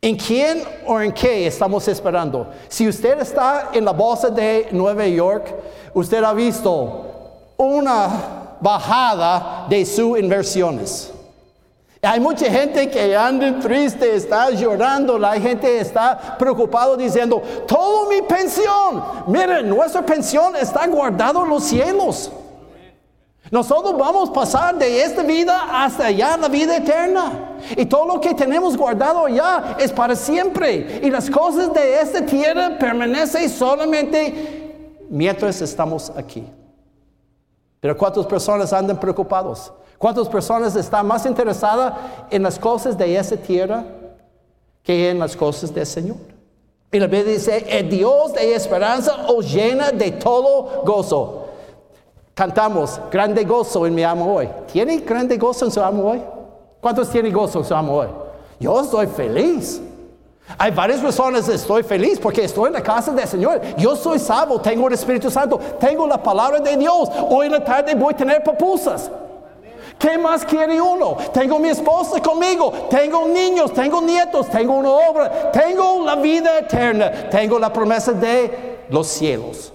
¿En 0.00 0.16
quién 0.16 0.62
o 0.86 1.00
en 1.00 1.12
qué 1.12 1.46
estamos 1.46 1.86
esperando? 1.88 2.50
Si 2.68 2.88
usted 2.88 3.20
está 3.20 3.70
en 3.74 3.84
la 3.84 3.92
bolsa 3.92 4.30
de 4.30 4.68
Nueva 4.72 5.06
York, 5.06 5.54
usted 5.92 6.22
ha 6.22 6.32
visto 6.32 7.52
una 7.56 8.56
bajada 8.60 9.66
de 9.68 9.84
sus 9.84 10.18
inversiones. 10.18 11.12
Hay 12.02 12.20
mucha 12.20 12.46
gente 12.50 12.90
que 12.90 13.16
anda 13.16 13.58
triste, 13.58 14.14
está 14.14 14.50
llorando, 14.50 15.18
la 15.18 15.40
gente 15.40 15.80
está 15.80 16.36
preocupado 16.38 16.96
diciendo, 16.96 17.42
toda 17.66 18.08
mi 18.08 18.22
pensión, 18.22 19.02
miren, 19.26 19.68
nuestra 19.68 20.04
pensión 20.04 20.54
está 20.56 20.86
guardada 20.86 21.40
en 21.40 21.48
los 21.48 21.64
cielos. 21.64 22.30
Nosotros 23.50 23.96
vamos 23.96 24.30
a 24.30 24.32
pasar 24.32 24.76
de 24.76 25.02
esta 25.02 25.22
vida 25.22 25.68
hasta 25.70 26.06
allá 26.06 26.36
la 26.36 26.48
vida 26.48 26.76
eterna. 26.76 27.56
Y 27.76 27.86
todo 27.86 28.06
lo 28.06 28.20
que 28.20 28.34
tenemos 28.34 28.76
guardado 28.76 29.26
allá 29.26 29.76
es 29.78 29.92
para 29.92 30.16
siempre. 30.16 31.00
Y 31.02 31.10
las 31.10 31.30
cosas 31.30 31.72
de 31.72 32.00
esta 32.00 32.26
tierra 32.26 32.76
permanecen 32.78 33.48
solamente 33.48 35.06
mientras 35.08 35.62
estamos 35.62 36.10
aquí. 36.16 36.44
Pero 37.78 37.96
¿cuántas 37.96 38.26
personas 38.26 38.72
andan 38.72 38.98
preocupados? 38.98 39.72
¿Cuántas 39.98 40.28
personas 40.28 40.76
están 40.76 41.06
más 41.06 41.24
interesadas 41.26 41.94
en 42.30 42.42
las 42.42 42.58
cosas 42.58 42.96
de 42.96 43.16
esa 43.16 43.36
tierra 43.36 43.84
que 44.82 45.10
en 45.10 45.18
las 45.18 45.34
cosas 45.34 45.72
del 45.74 45.86
Señor? 45.86 46.16
Y 46.92 47.00
la 47.00 47.06
Biblia 47.06 47.34
dice, 47.34 47.64
el 47.68 47.88
Dios 47.88 48.34
de 48.34 48.54
esperanza 48.54 49.26
os 49.28 49.52
llena 49.52 49.90
de 49.90 50.12
todo 50.12 50.82
gozo. 50.84 51.46
Cantamos, 52.34 53.00
grande 53.10 53.44
gozo 53.44 53.86
en 53.86 53.94
mi 53.94 54.02
amo 54.02 54.34
hoy. 54.34 54.48
¿Tiene 54.70 54.98
grande 54.98 55.36
gozo 55.38 55.64
en 55.64 55.70
su 55.70 55.82
amo 55.82 56.10
hoy? 56.10 56.22
¿Cuántos 56.80 57.10
tienen 57.10 57.32
gozo 57.32 57.60
en 57.60 57.64
su 57.64 57.74
amo 57.74 57.96
hoy? 57.96 58.08
Yo 58.60 58.80
estoy 58.80 59.06
feliz. 59.06 59.80
Hay 60.58 60.70
varias 60.70 61.02
razones 61.02 61.48
estoy 61.48 61.82
feliz 61.82 62.20
porque 62.20 62.44
estoy 62.44 62.68
en 62.68 62.74
la 62.74 62.82
casa 62.82 63.12
del 63.12 63.26
Señor. 63.26 63.60
Yo 63.78 63.96
soy 63.96 64.18
salvo, 64.18 64.60
tengo 64.60 64.86
el 64.86 64.94
Espíritu 64.94 65.30
Santo, 65.30 65.58
tengo 65.80 66.06
la 66.06 66.22
palabra 66.22 66.60
de 66.60 66.76
Dios. 66.76 67.10
Hoy 67.28 67.46
en 67.46 67.52
la 67.52 67.64
tarde 67.64 67.94
voy 67.94 68.14
a 68.14 68.16
tener 68.16 68.44
papusas. 68.44 69.10
¿Qué 69.98 70.18
más 70.18 70.44
quiere 70.44 70.80
uno? 70.80 71.16
Tengo 71.32 71.58
mi 71.58 71.68
esposa 71.68 72.20
conmigo, 72.20 72.70
tengo 72.90 73.26
niños, 73.28 73.72
tengo 73.72 74.02
nietos, 74.02 74.48
tengo 74.50 74.74
una 74.74 74.90
obra, 74.90 75.50
tengo 75.50 76.04
la 76.04 76.16
vida 76.16 76.58
eterna, 76.58 77.30
tengo 77.30 77.58
la 77.58 77.72
promesa 77.72 78.12
de 78.12 78.86
los 78.90 79.06
cielos. 79.06 79.72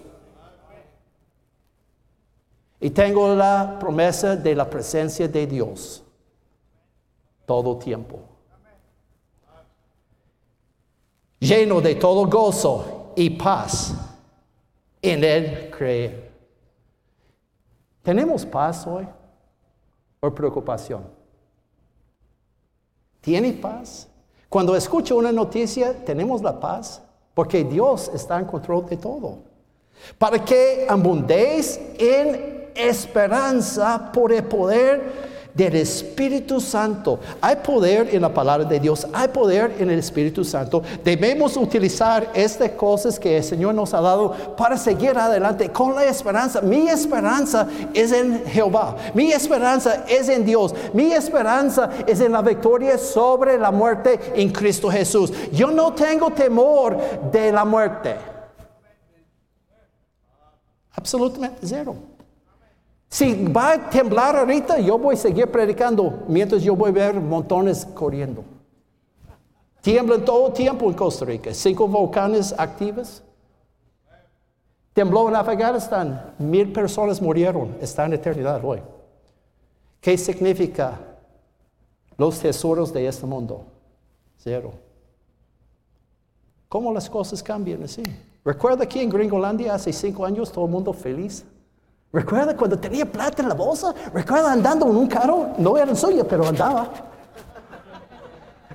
Y 2.79 2.89
tengo 2.91 3.33
la 3.35 3.77
promesa 3.79 4.35
de 4.35 4.55
la 4.55 4.69
presencia 4.69 5.27
de 5.27 5.47
Dios 5.47 6.03
todo 7.45 7.77
tiempo. 7.77 8.19
Lleno 11.39 11.81
de 11.81 11.95
todo 11.95 12.27
gozo 12.27 13.13
y 13.15 13.31
paz 13.31 13.93
en 15.01 15.23
Él 15.23 15.71
creer. 15.75 16.31
¿Tenemos 18.03 18.45
paz 18.45 18.85
hoy 18.85 19.07
o 20.21 20.31
preocupación? 20.31 21.03
¿Tiene 23.19 23.53
paz? 23.53 24.07
Cuando 24.49 24.75
escucho 24.75 25.17
una 25.17 25.31
noticia, 25.31 25.93
¿tenemos 26.05 26.41
la 26.41 26.59
paz? 26.59 27.01
Porque 27.33 27.63
Dios 27.63 28.09
está 28.13 28.39
en 28.39 28.45
control 28.45 28.85
de 28.87 28.97
todo. 28.97 29.39
Para 30.17 30.43
que 30.43 30.85
abundéis 30.89 31.79
en 31.97 32.71
esperanza 32.75 34.11
por 34.11 34.31
el 34.31 34.43
poder 34.43 35.40
del 35.53 35.75
Espíritu 35.75 36.59
Santo. 36.59 37.19
Hay 37.41 37.57
poder 37.57 38.13
en 38.13 38.21
la 38.21 38.33
palabra 38.33 38.65
de 38.67 38.79
Dios, 38.79 39.07
hay 39.13 39.27
poder 39.27 39.75
en 39.79 39.89
el 39.89 39.99
Espíritu 39.99 40.43
Santo. 40.43 40.81
Debemos 41.03 41.57
utilizar 41.57 42.29
estas 42.33 42.71
cosas 42.71 43.19
que 43.19 43.37
el 43.37 43.43
Señor 43.43 43.75
nos 43.75 43.93
ha 43.93 44.01
dado 44.01 44.31
para 44.55 44.77
seguir 44.77 45.17
adelante 45.17 45.69
con 45.69 45.95
la 45.95 46.05
esperanza. 46.05 46.61
Mi 46.61 46.87
esperanza 46.87 47.67
es 47.93 48.11
en 48.11 48.45
Jehová, 48.45 48.95
mi 49.13 49.31
esperanza 49.31 50.05
es 50.07 50.29
en 50.29 50.45
Dios, 50.45 50.73
mi 50.93 51.11
esperanza 51.11 51.89
es 52.07 52.21
en 52.21 52.31
la 52.31 52.41
victoria 52.41 52.97
sobre 52.97 53.57
la 53.57 53.71
muerte 53.71 54.19
en 54.35 54.51
Cristo 54.51 54.89
Jesús. 54.89 55.31
Yo 55.51 55.71
no 55.71 55.93
tengo 55.93 56.31
temor 56.31 56.97
de 57.31 57.51
la 57.51 57.65
muerte. 57.65 58.15
Absolutamente 60.93 61.59
cero. 61.63 61.95
Si 63.11 63.35
va 63.43 63.73
a 63.73 63.89
temblar 63.89 64.37
ahorita, 64.37 64.79
yo 64.79 64.97
voy 64.97 65.15
a 65.15 65.17
seguir 65.17 65.51
predicando 65.51 66.23
mientras 66.29 66.63
yo 66.63 66.77
voy 66.77 66.91
a 66.91 66.93
ver 66.93 67.15
montones 67.19 67.85
corriendo. 67.93 68.41
Tiembla 69.81 70.23
todo 70.23 70.47
el 70.47 70.53
tiempo 70.53 70.85
en 70.85 70.93
Costa 70.93 71.25
Rica. 71.25 71.53
Cinco 71.53 71.89
volcanes 71.89 72.55
activos. 72.57 73.21
Tembló 74.93 75.27
en 75.27 75.35
Afganistán. 75.35 76.35
Mil 76.39 76.71
personas 76.71 77.21
murieron. 77.21 77.75
Está 77.81 78.05
en 78.05 78.13
eternidad 78.13 78.63
hoy. 78.63 78.79
¿Qué 79.99 80.17
significa 80.17 80.97
los 82.15 82.39
tesoros 82.39 82.93
de 82.93 83.05
este 83.05 83.25
mundo? 83.25 83.65
Cero. 84.37 84.71
¿Cómo 86.69 86.93
las 86.93 87.09
cosas 87.09 87.43
cambian 87.43 87.83
así? 87.83 88.03
Recuerda 88.45 88.87
que 88.87 89.01
en 89.01 89.09
Gringolandia 89.09 89.73
hace 89.73 89.91
cinco 89.91 90.23
años 90.25 90.49
todo 90.49 90.63
el 90.63 90.71
mundo 90.71 90.93
feliz. 90.93 91.43
Recuerda 92.13 92.55
cuando 92.55 92.77
tenía 92.77 93.09
plata 93.09 93.41
en 93.41 93.49
la 93.49 93.55
bolsa. 93.55 93.93
Recuerda 94.13 94.51
andando 94.51 94.85
en 94.87 94.95
un 94.97 95.07
carro. 95.07 95.51
No 95.57 95.77
era 95.77 95.95
suyo, 95.95 96.27
pero 96.27 96.45
andaba. 96.47 96.89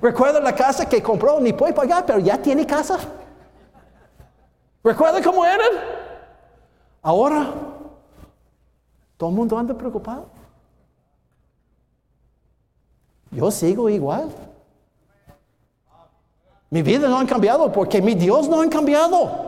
Recuerda 0.00 0.40
la 0.40 0.54
casa 0.54 0.88
que 0.88 1.02
compró, 1.02 1.40
ni 1.40 1.52
puede 1.52 1.72
pagar, 1.72 2.04
pero 2.06 2.18
ya 2.18 2.40
tiene 2.40 2.66
casa. 2.66 2.98
Recuerda 4.82 5.22
cómo 5.22 5.44
eran. 5.44 5.70
Ahora, 7.02 7.52
todo 9.16 9.30
el 9.30 9.36
mundo 9.36 9.58
anda 9.58 9.74
preocupado. 9.74 10.28
Yo 13.30 13.50
sigo 13.50 13.88
igual. 13.88 14.30
Mi 16.70 16.82
vida 16.82 17.08
no 17.08 17.18
ha 17.18 17.26
cambiado 17.26 17.70
porque 17.70 18.00
mi 18.00 18.14
Dios 18.14 18.48
no 18.48 18.60
ha 18.60 18.68
cambiado. 18.68 19.45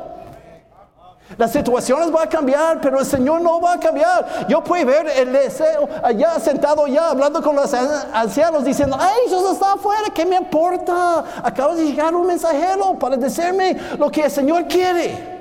Las 1.36 1.52
situaciones 1.52 2.10
van 2.10 2.26
a 2.26 2.30
cambiar, 2.30 2.80
pero 2.80 2.98
el 3.00 3.04
Señor 3.04 3.42
no 3.42 3.60
va 3.60 3.74
a 3.74 3.80
cambiar. 3.80 4.46
Yo 4.48 4.64
puedo 4.64 4.86
ver 4.86 5.08
el 5.08 5.32
deseo 5.32 5.88
allá 6.02 6.40
sentado 6.40 6.86
ya 6.86 7.10
hablando 7.10 7.42
con 7.42 7.54
los 7.54 7.72
ancianos 7.74 8.64
diciendo, 8.64 8.96
ay, 8.98 9.24
Jesús 9.24 9.52
está 9.52 9.74
afuera, 9.74 10.04
¿qué 10.14 10.24
me 10.24 10.36
importa? 10.36 11.24
Acaba 11.42 11.74
de 11.74 11.84
llegar 11.84 12.14
un 12.14 12.26
mensajero 12.26 12.98
para 12.98 13.16
decirme 13.16 13.76
lo 13.98 14.10
que 14.10 14.22
el 14.22 14.30
Señor 14.30 14.66
quiere. 14.66 15.36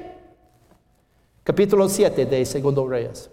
Capítulo 1.43 1.87
7 1.87 2.25
de 2.25 2.45
Segundo 2.45 2.85
Reyes. 2.85 3.29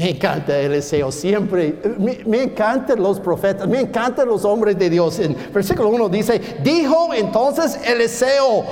Me 0.00 0.08
encanta 0.08 0.56
Eliseo, 0.56 1.12
siempre, 1.12 1.78
me, 1.98 2.42
encantan 2.42 3.02
los 3.02 3.20
profetas, 3.20 3.68
me 3.68 3.80
encantan 3.80 4.26
los 4.28 4.46
hombres 4.46 4.78
de 4.78 4.88
Dios. 4.88 5.18
En 5.18 5.36
versículo 5.52 5.90
1 5.90 6.08
dice, 6.08 6.40
dijo 6.62 7.12
entonces 7.12 7.78
Eliseo, 7.86 8.64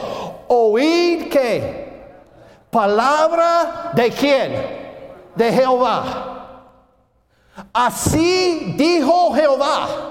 oíd 0.49 1.29
que 1.29 1.87
palabra 2.71 3.91
de 3.93 4.11
quién? 4.11 4.53
De 5.35 5.53
Jehová. 5.53 6.63
Así 7.75 8.75
dijo 8.79 9.35
Jehová 9.35 10.08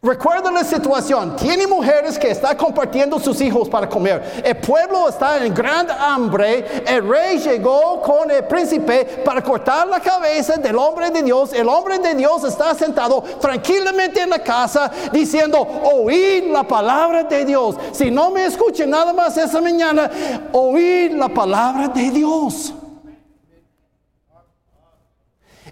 Recuerda 0.00 0.52
la 0.52 0.62
situación. 0.62 1.34
Tiene 1.34 1.66
mujeres 1.66 2.16
que 2.20 2.30
están 2.30 2.56
compartiendo 2.56 3.18
sus 3.18 3.40
hijos 3.40 3.68
para 3.68 3.88
comer. 3.88 4.42
El 4.44 4.56
pueblo 4.58 5.08
está 5.08 5.44
en 5.44 5.52
gran 5.52 5.90
hambre. 5.90 6.84
El 6.86 7.08
rey 7.08 7.38
llegó 7.38 8.00
con 8.00 8.30
el 8.30 8.44
príncipe 8.44 9.22
para 9.24 9.42
cortar 9.42 9.88
la 9.88 9.98
cabeza 9.98 10.56
del 10.56 10.76
hombre 10.76 11.10
de 11.10 11.24
Dios. 11.24 11.52
El 11.52 11.68
hombre 11.68 11.98
de 11.98 12.14
Dios 12.14 12.44
está 12.44 12.76
sentado 12.76 13.22
tranquilamente 13.40 14.22
en 14.22 14.30
la 14.30 14.38
casa 14.38 14.88
diciendo, 15.12 15.58
oíd 15.58 16.44
la 16.44 16.62
palabra 16.62 17.24
de 17.24 17.44
Dios. 17.44 17.74
Si 17.90 18.08
no 18.08 18.30
me 18.30 18.44
escuchen 18.44 18.90
nada 18.90 19.12
más 19.12 19.36
esa 19.36 19.60
mañana, 19.60 20.08
oíd 20.52 21.10
la 21.10 21.28
palabra 21.28 21.88
de 21.88 22.08
Dios. 22.12 22.72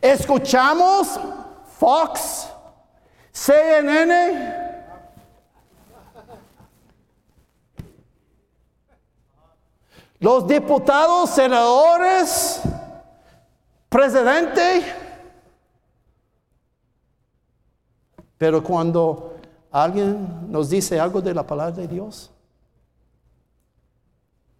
Escuchamos 0.00 1.20
Fox. 1.78 2.55
CNN. 3.37 4.55
Los 10.18 10.49
diputados, 10.49 11.29
senadores, 11.31 12.62
presidente. 13.90 14.85
Pero 18.38 18.62
cuando 18.64 19.37
alguien 19.70 20.51
nos 20.51 20.70
dice 20.70 20.99
algo 20.99 21.20
de 21.20 21.35
la 21.35 21.46
palabra 21.46 21.77
de 21.77 21.87
Dios, 21.87 22.31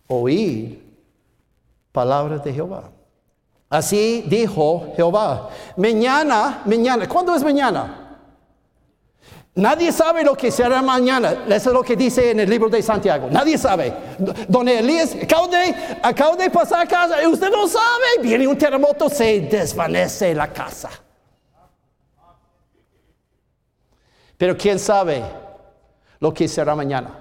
oír 0.07 0.85
palabra 1.93 2.37
de 2.39 2.53
Jehová. 2.53 2.91
Así 3.71 4.23
dijo 4.29 4.93
Jehová. 4.95 5.49
Mañana, 5.79 6.61
mañana, 6.67 7.09
¿cuándo 7.09 7.35
es 7.35 7.43
mañana? 7.43 8.06
Nadie 9.57 9.91
sabe 9.91 10.23
lo 10.23 10.37
que 10.37 10.51
será 10.51 10.83
mañana. 10.83 11.45
Eso 11.49 11.71
es 11.71 11.75
lo 11.75 11.83
que 11.83 11.97
dice 11.97 12.31
en 12.31 12.41
el 12.41 12.51
libro 12.51 12.69
de 12.69 12.83
Santiago. 12.83 13.29
Nadie 13.31 13.57
sabe. 13.57 13.91
Don 14.47 14.69
Elías, 14.69 15.17
acabo 16.03 16.37
de, 16.37 16.51
pasar 16.51 16.83
a 16.83 16.87
casa 16.87 17.27
usted 17.27 17.51
no 17.51 17.67
sabe. 17.67 18.21
Viene 18.21 18.47
un 18.47 18.59
terremoto, 18.59 19.09
se 19.09 19.41
desvanece 19.41 20.35
la 20.35 20.53
casa. 20.53 20.91
Pero 24.37 24.55
¿quién 24.59 24.79
sabe 24.79 25.25
lo 26.21 26.35
que 26.35 26.47
será 26.49 26.75
mañana? 26.75 27.19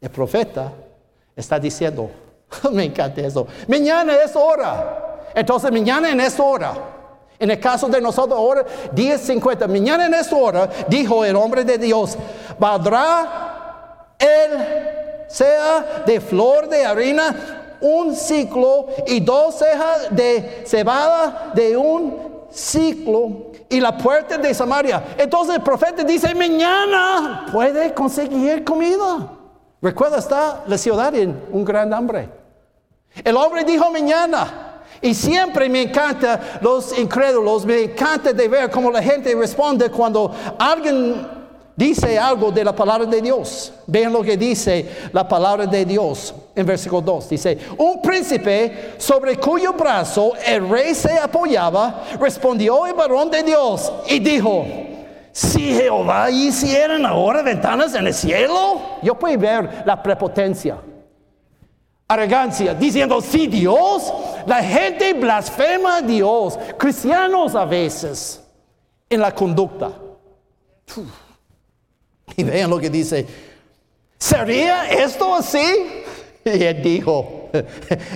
El 0.00 0.10
profeta 0.10 0.72
está 1.34 1.58
diciendo, 1.58 2.08
me 2.70 2.84
encanta 2.84 3.20
eso, 3.20 3.48
mañana 3.66 4.14
es 4.14 4.36
hora. 4.36 5.24
Entonces 5.34 5.72
mañana 5.72 6.08
en 6.08 6.20
esta 6.20 6.42
hora 6.44 6.97
en 7.38 7.50
el 7.50 7.60
caso 7.60 7.88
de 7.88 8.00
nosotros 8.00 8.38
ahora, 8.38 8.64
10.50, 8.94 9.68
mañana 9.68 10.06
en 10.06 10.14
esta 10.14 10.34
hora, 10.34 10.68
dijo 10.88 11.24
el 11.24 11.36
hombre 11.36 11.64
de 11.64 11.78
Dios, 11.78 12.16
valdrá 12.58 14.14
el 14.18 15.28
sea 15.28 16.02
de 16.04 16.20
flor 16.20 16.68
de 16.68 16.84
harina 16.84 17.76
un 17.80 18.14
ciclo 18.16 18.88
y 19.06 19.20
dos 19.20 19.56
cejas 19.56 20.08
de 20.10 20.64
cebada 20.66 21.52
de 21.54 21.76
un 21.76 22.46
ciclo 22.50 23.52
y 23.68 23.80
la 23.80 23.96
puerta 23.96 24.38
de 24.38 24.52
Samaria. 24.54 25.04
Entonces 25.16 25.56
el 25.56 25.62
profeta 25.62 26.02
dice, 26.02 26.34
mañana 26.34 27.46
puede 27.52 27.92
conseguir 27.94 28.64
comida. 28.64 29.32
Recuerda, 29.80 30.18
está 30.18 30.64
la 30.66 30.76
ciudad 30.76 31.14
en 31.14 31.40
un 31.52 31.64
gran 31.64 31.92
hambre. 31.92 32.28
El 33.22 33.36
hombre 33.36 33.64
dijo 33.64 33.90
mañana. 33.90 34.67
Y 35.00 35.14
siempre 35.14 35.68
me 35.68 35.82
encanta 35.82 36.58
los 36.60 36.98
incrédulos, 36.98 37.64
me 37.64 37.82
encanta 37.82 38.32
de 38.32 38.48
ver 38.48 38.70
cómo 38.70 38.90
la 38.90 39.02
gente 39.02 39.34
responde 39.34 39.90
cuando 39.90 40.34
alguien 40.58 41.38
dice 41.78 42.18
algo 42.18 42.50
de 42.50 42.64
la 42.64 42.74
palabra 42.74 43.06
de 43.06 43.22
Dios. 43.22 43.72
Vean 43.86 44.12
lo 44.12 44.22
que 44.22 44.36
dice 44.36 45.10
la 45.12 45.28
palabra 45.28 45.64
de 45.64 45.84
Dios 45.84 46.34
en 46.52 46.66
versículo 46.66 47.00
2. 47.00 47.28
Dice, 47.28 47.56
un 47.78 48.02
príncipe 48.02 48.94
sobre 48.98 49.36
cuyo 49.36 49.72
brazo 49.74 50.32
el 50.44 50.68
rey 50.68 50.92
se 50.92 51.16
apoyaba, 51.16 52.02
respondió 52.20 52.84
el 52.84 52.94
varón 52.94 53.30
de 53.30 53.44
Dios 53.44 53.92
y 54.08 54.18
dijo, 54.18 54.66
Si 55.30 55.72
Jehová 55.72 56.28
hiciera 56.28 56.98
ahora 57.08 57.42
ventanas 57.42 57.94
en 57.94 58.08
el 58.08 58.14
cielo, 58.14 58.80
yo 59.00 59.16
puedo 59.16 59.38
ver 59.38 59.84
la 59.86 60.02
prepotencia, 60.02 60.78
arrogancia, 62.08 62.74
diciendo, 62.74 63.20
si 63.20 63.46
Dios, 63.46 64.12
la 64.48 64.62
gente 64.62 65.12
blasfema 65.12 65.98
a 65.98 66.00
Dios, 66.00 66.58
cristianos 66.78 67.54
a 67.54 67.66
veces, 67.66 68.42
en 69.10 69.20
la 69.20 69.34
conducta. 69.34 69.92
Y 72.34 72.42
vean 72.44 72.70
lo 72.70 72.78
que 72.78 72.88
dice, 72.88 73.26
¿sería 74.18 74.88
esto 74.88 75.34
así? 75.34 76.04
Y 76.46 76.64
él 76.64 76.82
dijo, 76.82 77.50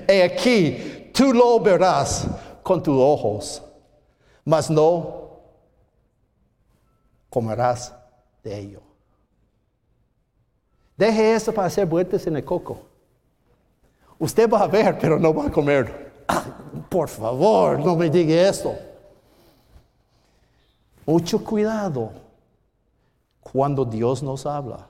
he 0.08 0.22
aquí, 0.22 1.10
tú 1.12 1.34
lo 1.34 1.60
verás 1.60 2.26
con 2.62 2.82
tus 2.82 2.98
ojos, 2.98 3.62
mas 4.42 4.70
no 4.70 5.38
comerás 7.28 7.94
de 8.42 8.58
ello. 8.58 8.80
Deje 10.96 11.34
eso 11.34 11.52
para 11.52 11.66
hacer 11.66 11.84
vueltas 11.84 12.26
en 12.26 12.36
el 12.36 12.44
coco. 12.44 12.80
Usted 14.18 14.48
va 14.48 14.62
a 14.62 14.66
ver, 14.66 14.98
pero 14.98 15.18
no 15.18 15.34
va 15.34 15.48
a 15.48 15.50
comer. 15.50 16.01
Por 16.88 17.08
favor, 17.08 17.78
no 17.78 17.96
me 17.96 18.10
diga 18.10 18.48
esto. 18.48 18.74
Mucho 21.06 21.42
cuidado 21.42 22.10
cuando 23.40 23.84
Dios 23.84 24.22
nos 24.22 24.46
habla. 24.46 24.86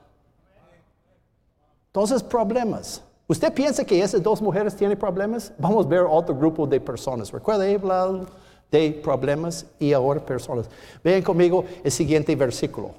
Entonces, 1.87 2.23
problemas. 2.23 3.01
¿Usted 3.27 3.53
piensa 3.53 3.85
que 3.85 4.01
esas 4.01 4.21
dos 4.21 4.41
mujeres 4.41 4.75
tienen 4.75 4.97
problemas? 4.97 5.51
Vamos 5.57 5.85
a 5.85 5.89
ver 5.89 6.01
otro 6.09 6.35
grupo 6.35 6.67
de 6.67 6.79
personas. 6.79 7.31
Recuerda, 7.31 7.67
he 7.67 7.75
hablado 7.75 8.27
de 8.69 8.91
problemas 9.03 9.65
y 9.79 9.93
ahora 9.93 10.19
personas. 10.19 10.69
Vean 11.03 11.21
conmigo 11.21 11.63
el 11.83 11.91
siguiente 11.91 12.35
versículo. 12.35 12.91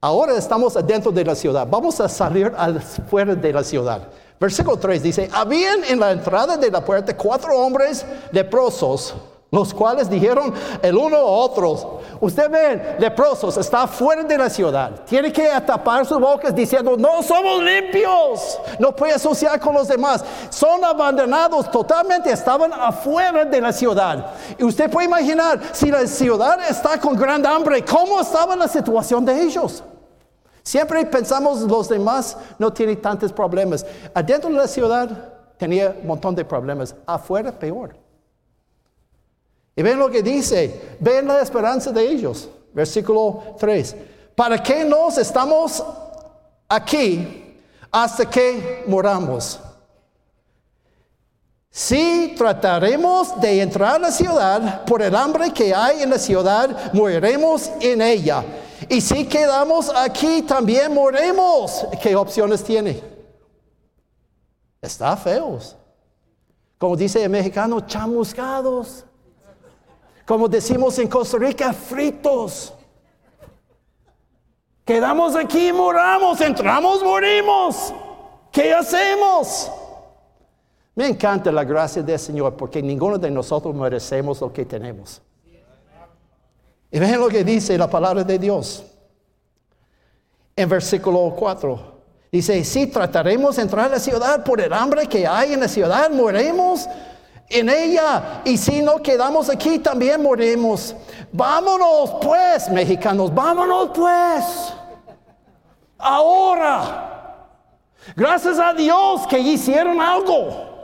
Ahora 0.00 0.36
estamos 0.36 0.76
adentro 0.76 1.10
de 1.10 1.24
la 1.24 1.34
ciudad. 1.34 1.66
Vamos 1.68 2.00
a 2.00 2.08
salir 2.08 2.52
afuera 2.56 3.34
de 3.34 3.52
la 3.52 3.64
ciudad. 3.64 4.08
Versículo 4.38 4.76
3 4.76 5.02
dice, 5.02 5.30
habían 5.32 5.84
en 5.84 5.98
la 5.98 6.12
entrada 6.12 6.56
de 6.56 6.70
la 6.70 6.84
puerta 6.84 7.16
cuatro 7.16 7.56
hombres 7.58 8.04
leprosos 8.32 9.14
los 9.50 9.72
cuales 9.72 10.10
dijeron 10.10 10.52
el 10.82 10.96
uno 10.96 11.16
a 11.16 11.24
otro, 11.24 12.00
usted 12.20 12.50
ve, 12.50 12.96
leprosos, 12.98 13.56
está 13.56 13.86
fuera 13.86 14.22
de 14.24 14.36
la 14.36 14.50
ciudad, 14.50 15.04
tiene 15.06 15.32
que 15.32 15.48
tapar 15.64 16.04
sus 16.04 16.18
bocas 16.18 16.54
diciendo, 16.54 16.96
no 16.96 17.22
somos 17.22 17.62
limpios, 17.62 18.58
no 18.78 18.94
puede 18.94 19.14
asociar 19.14 19.60
con 19.60 19.74
los 19.74 19.86
demás, 19.86 20.24
son 20.50 20.84
abandonados 20.84 21.70
totalmente, 21.70 22.30
estaban 22.30 22.72
afuera 22.72 23.44
de 23.44 23.60
la 23.60 23.72
ciudad. 23.72 24.32
Y 24.58 24.64
usted 24.64 24.90
puede 24.90 25.06
imaginar, 25.06 25.60
si 25.72 25.90
la 25.90 26.06
ciudad 26.06 26.58
está 26.68 26.98
con 26.98 27.16
gran 27.16 27.44
hambre, 27.46 27.84
¿cómo 27.84 28.20
estaba 28.20 28.56
la 28.56 28.68
situación 28.68 29.24
de 29.24 29.42
ellos? 29.42 29.82
Siempre 30.66 31.06
pensamos 31.06 31.60
los 31.60 31.88
demás 31.88 32.36
no 32.58 32.72
tienen 32.72 33.00
tantos 33.00 33.32
problemas. 33.32 33.86
Adentro 34.12 34.50
de 34.50 34.56
la 34.56 34.66
ciudad 34.66 35.08
tenía 35.56 35.94
un 36.00 36.08
montón 36.08 36.34
de 36.34 36.44
problemas, 36.44 36.92
afuera 37.06 37.52
peor. 37.52 37.94
Y 39.76 39.82
ven 39.82 39.96
lo 39.96 40.10
que 40.10 40.24
dice, 40.24 40.96
ven 40.98 41.28
la 41.28 41.40
esperanza 41.40 41.92
de 41.92 42.02
ellos. 42.02 42.48
Versículo 42.74 43.54
3. 43.60 43.94
¿Para 44.34 44.60
qué 44.60 44.84
nos 44.84 45.18
estamos 45.18 45.84
aquí 46.68 47.60
hasta 47.92 48.28
que 48.28 48.82
moramos? 48.88 49.60
Si 51.70 52.34
trataremos 52.36 53.40
de 53.40 53.62
entrar 53.62 53.94
a 53.94 53.98
la 54.00 54.10
ciudad, 54.10 54.84
por 54.84 55.00
el 55.00 55.14
hambre 55.14 55.52
que 55.52 55.72
hay 55.72 56.02
en 56.02 56.10
la 56.10 56.18
ciudad, 56.18 56.92
moriremos 56.92 57.70
en 57.80 58.02
ella. 58.02 58.42
Y 58.88 59.00
si 59.00 59.26
quedamos 59.26 59.90
aquí, 59.94 60.42
también 60.42 60.94
moriremos. 60.94 61.86
¿Qué 62.02 62.14
opciones 62.14 62.62
tiene? 62.62 63.02
Está 64.80 65.16
feos. 65.16 65.76
Como 66.78 66.96
dice 66.96 67.24
el 67.24 67.30
mexicano, 67.30 67.80
chamuscados 67.80 69.06
como 70.26 70.48
decimos 70.48 70.98
en 70.98 71.06
Costa 71.06 71.38
Rica, 71.38 71.72
fritos. 71.72 72.74
Quedamos 74.84 75.36
aquí, 75.36 75.72
moramos, 75.72 76.40
entramos, 76.40 77.02
morimos. 77.02 77.94
¿Qué 78.50 78.74
hacemos? 78.74 79.70
Me 80.96 81.08
encanta 81.08 81.52
la 81.52 81.62
gracia 81.62 82.02
del 82.02 82.18
Señor 82.18 82.56
porque 82.56 82.82
ninguno 82.82 83.18
de 83.18 83.30
nosotros 83.30 83.72
merecemos 83.74 84.40
lo 84.40 84.52
que 84.52 84.64
tenemos. 84.64 85.22
Y 86.96 86.98
ven 86.98 87.20
lo 87.20 87.28
que 87.28 87.44
dice 87.44 87.76
la 87.76 87.90
palabra 87.90 88.24
de 88.24 88.38
Dios. 88.38 88.82
En 90.56 90.66
versículo 90.66 91.34
4. 91.38 91.92
Dice, 92.32 92.64
si 92.64 92.86
trataremos 92.86 93.56
de 93.56 93.62
entrar 93.64 93.84
a 93.84 93.88
la 93.90 93.98
ciudad 93.98 94.42
por 94.42 94.62
el 94.62 94.72
hambre 94.72 95.06
que 95.06 95.26
hay 95.26 95.52
en 95.52 95.60
la 95.60 95.68
ciudad, 95.68 96.08
moriremos 96.08 96.88
en 97.50 97.68
ella. 97.68 98.40
Y 98.46 98.56
si 98.56 98.80
no 98.80 99.02
quedamos 99.02 99.50
aquí, 99.50 99.78
también 99.78 100.22
morimos. 100.22 100.96
Vámonos 101.32 102.12
pues, 102.22 102.70
mexicanos, 102.70 103.34
vámonos 103.34 103.90
pues. 103.94 104.72
Ahora. 105.98 107.50
Gracias 108.16 108.58
a 108.58 108.72
Dios 108.72 109.26
que 109.26 109.38
hicieron 109.38 110.00
algo. 110.00 110.75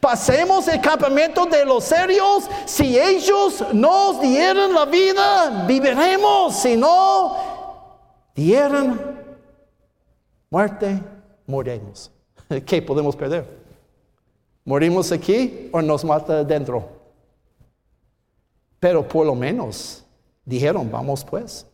Pasemos 0.00 0.68
el 0.68 0.80
campamento 0.80 1.46
de 1.46 1.64
los 1.64 1.84
serios. 1.84 2.48
Si 2.64 2.98
ellos 2.98 3.64
nos 3.72 4.20
dieran 4.20 4.72
la 4.72 4.84
vida, 4.84 5.64
viviremos. 5.66 6.54
Si 6.56 6.76
no 6.76 7.36
dieran 8.34 9.00
muerte, 10.50 11.00
moriremos. 11.46 12.10
¿Qué 12.66 12.80
podemos 12.82 13.16
perder? 13.16 13.46
¿Morimos 14.64 15.12
aquí 15.12 15.68
o 15.72 15.80
nos 15.80 16.04
mata 16.04 16.38
adentro? 16.40 16.88
Pero 18.80 19.06
por 19.06 19.26
lo 19.26 19.34
menos 19.34 20.04
dijeron, 20.44 20.90
vamos 20.90 21.24
pues. 21.24 21.66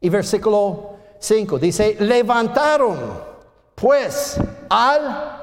Y 0.00 0.08
versículo 0.08 0.96
5 1.18 1.58
dice, 1.58 1.96
levantaron 1.98 2.98
pues 3.74 4.38
al 4.68 5.33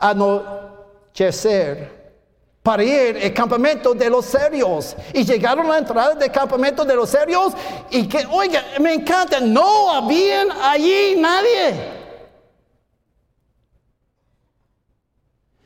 anochecer 0.00 2.00
para 2.62 2.82
ir 2.82 3.18
al 3.22 3.32
campamento 3.32 3.94
de 3.94 4.10
los 4.10 4.26
serios. 4.26 4.96
Y 5.12 5.24
llegaron 5.24 5.66
a 5.66 5.70
la 5.70 5.78
entrada 5.78 6.14
del 6.14 6.30
campamento 6.30 6.84
de 6.84 6.96
los 6.96 7.10
serios 7.10 7.52
y 7.90 8.08
que, 8.08 8.26
oiga, 8.30 8.62
me 8.80 8.94
encanta, 8.94 9.40
no 9.40 9.90
había 9.90 10.44
allí 10.62 11.16
nadie. 11.18 12.00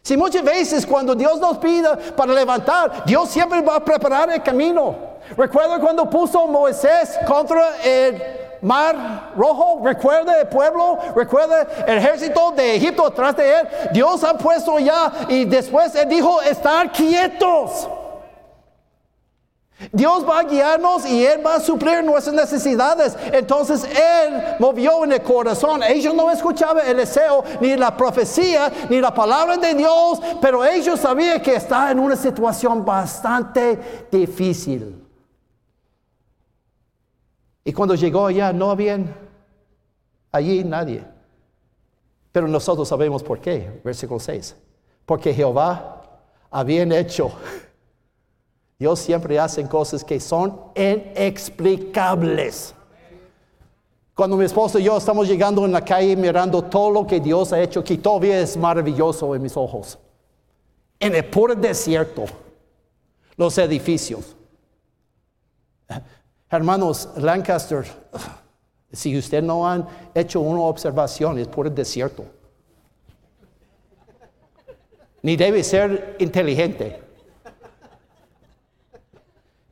Si 0.03 0.17
muchas 0.19 0.45
veces 0.45 0.85
cuando 0.85 1.15
Dios 1.15 1.41
nos 1.41 1.57
pida 1.57 1.97
para 1.97 2.35
levantar, 2.35 3.07
Dios 3.07 3.31
siempre 3.31 3.63
va 3.63 3.77
a 3.77 3.85
preparar 3.85 4.31
el 4.31 4.43
camino. 4.43 5.15
Recuerda 5.35 5.81
cuando 5.81 6.11
puso 6.11 6.47
Moisés 6.47 7.19
contra 7.27 7.83
el 7.83 8.44
mar 8.65 9.33
rojo, 9.37 9.81
recuerda 9.85 10.41
el 10.41 10.49
pueblo, 10.49 10.99
recuerda 11.15 11.67
el 11.87 11.99
ejército 11.99 12.53
de 12.53 12.77
Egipto 12.77 13.07
atrás 13.07 13.37
de 13.37 13.61
él. 13.61 13.69
Dios 13.93 14.25
ha 14.25 14.35
puesto 14.37 14.79
ya 14.79 15.13
y 15.29 15.45
después 15.45 15.95
él 15.95 16.09
dijo, 16.09 16.43
estar 16.43 16.91
quietos. 16.91 17.89
Dios 19.93 20.25
va 20.29 20.41
a 20.41 20.45
guiarnos 20.45 21.07
y 21.07 21.25
Él 21.25 21.45
va 21.45 21.57
a 21.57 21.61
suplir 21.61 22.03
nuestras 22.03 22.35
necesidades. 22.35 23.17
Entonces 23.33 23.85
Él 23.85 24.57
movió 24.59 25.05
en 25.05 25.13
el 25.13 25.23
corazón. 25.23 25.83
Ellos 25.83 26.15
no 26.15 26.31
escuchaban 26.31 26.87
el 26.87 26.97
deseo, 26.97 27.45
ni 27.61 27.77
la 27.77 27.97
profecía, 27.97 28.73
ni 28.89 29.01
la 29.01 29.13
palabra 29.13 29.57
de 29.57 29.75
Dios, 29.75 30.21
pero 30.41 30.65
ellos 30.65 31.01
sabían 31.01 31.41
que 31.41 31.57
estaba 31.57 31.91
en 31.91 31.99
una 31.99 32.17
situación 32.17 32.85
bastante 32.85 34.07
difícil. 34.11 35.04
Y 37.65 37.73
cuando 37.73 37.95
llegó 37.95 38.27
allá 38.27 38.53
no 38.53 38.71
había 38.71 38.99
allí 40.31 40.63
nadie. 40.63 41.03
Pero 42.31 42.47
nosotros 42.47 42.87
sabemos 42.87 43.23
por 43.23 43.41
qué. 43.41 43.81
Versículo 43.83 44.21
6. 44.21 44.55
Porque 45.07 45.33
Jehová 45.33 46.03
había 46.51 46.83
hecho 46.99 47.33
Dios 48.79 49.01
siempre 49.01 49.39
hace 49.39 49.67
cosas 49.69 50.05
que 50.05 50.21
son 50.21 50.61
inexplicables. 50.75 52.75
Cuando 54.15 54.37
mi 54.37 54.45
esposo 54.45 54.79
y 54.79 54.85
yo 54.85 54.97
estamos 54.97 55.27
llegando 55.27 55.65
en 55.65 55.73
la 55.73 55.85
calle 55.85 56.17
mirando 56.17 56.63
todo 56.63 56.91
lo 56.91 57.07
que 57.07 57.21
Dios 57.21 57.53
ha 57.53 57.63
hecho, 57.63 57.83
que 57.83 57.99
todavía 57.99 58.41
es 58.41 58.57
maravilloso 58.57 59.35
en 59.35 59.43
mis 59.43 59.57
ojos. 59.57 59.99
En 61.01 61.15
el 61.15 61.25
puro 61.25 61.55
desierto, 61.55 62.25
los 63.37 63.59
edificios. 63.59 64.37
Hermanos, 66.57 67.09
Lancaster, 67.17 67.85
si 68.93 69.19
usted 69.19 69.43
no 69.43 69.69
han 69.69 69.87
hecho 70.15 70.41
una 70.41 70.61
observación, 70.61 71.39
es 71.39 71.49
puro 71.49 71.69
desierto. 71.69 72.25
Ni 75.23 75.37
debe 75.37 75.65
ser 75.65 76.17
inteligente. 76.21 77.03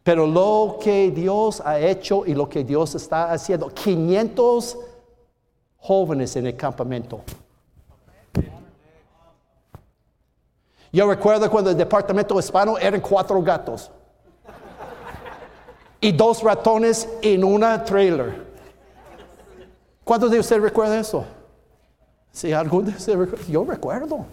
Pero 0.03 0.27
lo 0.27 0.79
que 0.83 1.13
Dios 1.13 1.63
ha 1.65 1.79
hecho 1.79 2.27
y 2.27 2.35
lo 2.35 2.49
que 2.49 2.65
Dios 2.65 2.97
está 2.97 3.31
haciendo, 3.31 3.69
500 3.69 4.77
jóvenes 5.79 6.35
en 6.35 6.47
el 6.47 6.57
campamento. 6.57 7.21
Yo 10.91 11.09
recuerdo 11.09 11.49
cuando 11.49 11.71
el 11.71 11.77
departamento 11.77 12.39
hispano 12.39 12.77
eran 12.77 13.01
cuatro 13.01 13.41
gatos 13.41 13.91
y 16.03 16.13
dos 16.13 16.43
ratones 16.43 17.09
en 17.23 17.45
una 17.45 17.83
trailer. 17.83 18.45
¿Cuántos 20.05 20.31
de 20.31 20.41
ustedes 20.41 20.61
recuerdan 20.61 20.99
eso? 20.99 21.25
Si 22.33 22.53
alguno 22.53 22.91
de 22.91 22.97
ustedes 22.97 23.19
recuerda, 23.19 23.47
yo 23.47 23.65
recuerdo. 23.65 24.27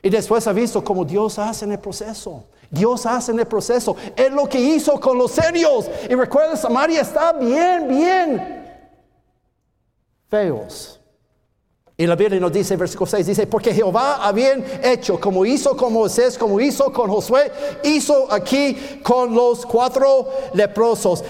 Y 0.00 0.08
después 0.08 0.46
ha 0.46 0.52
visto 0.52 0.82
cómo 0.84 1.04
Dios 1.04 1.38
hace 1.38 1.64
en 1.64 1.72
el 1.72 1.80
proceso. 1.80 2.44
Dios 2.70 3.04
hace 3.04 3.32
en 3.32 3.40
el 3.40 3.46
proceso. 3.46 3.96
Es 4.14 4.30
lo 4.30 4.48
que 4.48 4.60
hizo 4.60 4.98
con 5.00 5.18
los 5.18 5.32
serios. 5.32 5.90
Y 6.08 6.14
recuerda, 6.14 6.56
Samaria 6.56 7.00
está 7.00 7.32
bien, 7.32 7.88
bien 7.88 8.56
feos. 10.28 10.95
Y 11.98 12.06
la 12.06 12.14
Biblia 12.14 12.38
nos 12.38 12.52
dice, 12.52 12.76
versículo 12.76 13.10
6, 13.10 13.26
dice, 13.26 13.46
porque 13.46 13.72
Jehová 13.72 14.16
había 14.16 14.52
hecho, 14.82 15.18
como 15.18 15.46
hizo 15.46 15.74
con 15.74 15.94
Moisés, 15.94 16.36
como 16.36 16.60
hizo 16.60 16.92
con 16.92 17.10
Josué, 17.10 17.50
hizo 17.84 18.30
aquí 18.30 19.00
con 19.02 19.34
los 19.34 19.64
cuatro 19.64 20.28
leprosos, 20.52 21.24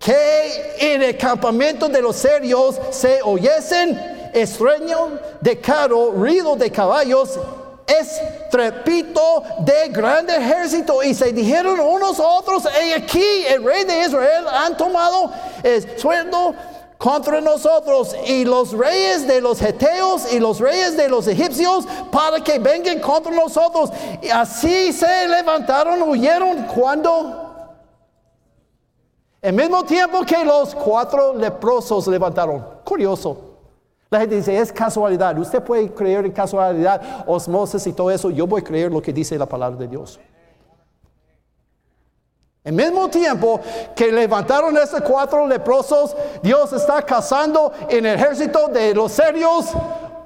que 0.00 0.74
en 0.80 1.02
el 1.02 1.16
campamento 1.16 1.88
de 1.88 2.02
los 2.02 2.16
serios 2.16 2.80
se 2.90 3.22
oyesen 3.22 4.30
estruendo 4.34 5.20
de 5.40 5.60
carro, 5.60 6.10
ruido 6.10 6.56
de 6.56 6.72
caballos, 6.72 7.38
estrepito 7.86 9.44
de 9.60 9.90
grande 9.90 10.34
ejército. 10.34 11.04
Y 11.04 11.14
se 11.14 11.32
dijeron 11.32 11.78
unos 11.78 12.18
a 12.18 12.26
otros, 12.26 12.64
y 12.84 12.92
aquí 12.92 13.44
el 13.48 13.62
rey 13.62 13.84
de 13.84 14.06
Israel 14.06 14.44
han 14.48 14.76
tomado 14.76 15.30
el 15.62 15.98
sueldo 15.98 16.54
contra 17.00 17.40
nosotros 17.40 18.14
y 18.26 18.44
los 18.44 18.72
reyes 18.72 19.26
de 19.26 19.40
los 19.40 19.58
Geteos 19.58 20.30
y 20.34 20.38
los 20.38 20.60
reyes 20.60 20.98
de 20.98 21.08
los 21.08 21.26
egipcios 21.26 21.88
para 22.12 22.44
que 22.44 22.58
vengan 22.58 23.00
contra 23.00 23.32
nosotros. 23.32 23.90
Y 24.20 24.28
así 24.28 24.92
se 24.92 25.26
levantaron, 25.26 26.02
huyeron 26.02 26.66
cuando... 26.66 27.46
El 29.40 29.54
mismo 29.54 29.82
tiempo 29.84 30.26
que 30.26 30.44
los 30.44 30.74
cuatro 30.74 31.34
leprosos 31.34 32.06
levantaron. 32.06 32.62
Curioso. 32.84 33.38
La 34.10 34.20
gente 34.20 34.36
dice, 34.36 34.58
es 34.58 34.70
casualidad. 34.70 35.38
Usted 35.38 35.62
puede 35.62 35.90
creer 35.90 36.26
en 36.26 36.32
casualidad, 36.32 37.24
osmosis 37.26 37.86
y 37.86 37.94
todo 37.94 38.10
eso. 38.10 38.28
Yo 38.28 38.46
voy 38.46 38.60
a 38.60 38.64
creer 38.64 38.92
lo 38.92 39.00
que 39.00 39.14
dice 39.14 39.38
la 39.38 39.46
palabra 39.46 39.78
de 39.78 39.88
Dios. 39.88 40.20
Al 42.64 42.72
mismo 42.74 43.08
tiempo 43.08 43.60
que 43.96 44.12
levantaron 44.12 44.76
esos 44.76 45.00
cuatro 45.00 45.46
leprosos, 45.46 46.14
Dios 46.42 46.72
está 46.72 47.02
causando 47.02 47.72
en 47.88 48.04
el 48.04 48.16
ejército 48.16 48.68
de 48.68 48.94
los 48.94 49.12
serios 49.12 49.72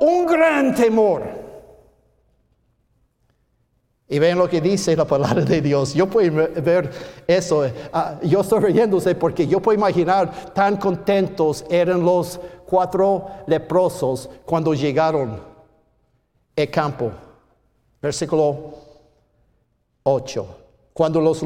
un 0.01 0.27
gran 0.27 0.75
temor. 0.75 1.45
Y 4.09 4.19
ven 4.19 4.37
lo 4.37 4.49
que 4.49 4.61
dice 4.61 4.97
la 4.97 5.07
palabra 5.07 5.43
de 5.43 5.61
Dios. 5.61 5.95
Yo 5.95 6.09
puedo 6.09 6.49
ver 6.63 6.91
eso. 7.27 7.67
Ah, 7.93 8.19
yo 8.23 8.41
estoy 8.41 8.61
riéndose 8.61 9.15
porque 9.15 9.47
yo 9.47 9.61
puedo 9.61 9.79
imaginar 9.79 10.53
tan 10.53 10.77
contentos 10.77 11.65
eran 11.71 12.05
los 12.05 12.39
cuatro 12.67 13.27
leprosos 13.47 14.29
cuando 14.45 14.75
llegaron 14.75 15.41
al 16.57 16.71
campo. 16.71 17.13
Versículo 18.03 18.75
8. 20.03 20.64
Cuando 20.95 21.21
los 21.21 21.43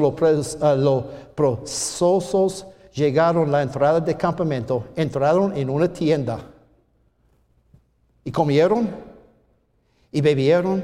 leprosos 1.35 2.67
llegaron 2.93 3.49
a 3.49 3.51
la 3.51 3.63
entrada 3.63 3.99
del 3.99 4.15
campamento, 4.15 4.85
entraron 4.95 5.57
en 5.57 5.71
una 5.71 5.91
tienda 5.91 6.39
y 8.23 8.31
comieron 8.31 8.87
y 10.11 10.21
bebieron 10.21 10.83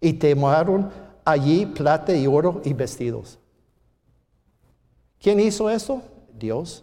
y 0.00 0.12
tomaron 0.14 0.90
allí 1.24 1.66
plata 1.66 2.12
y 2.12 2.26
oro 2.26 2.60
y 2.64 2.72
vestidos. 2.72 3.38
¿Quién 5.20 5.38
hizo 5.38 5.70
eso? 5.70 6.02
Dios. 6.32 6.82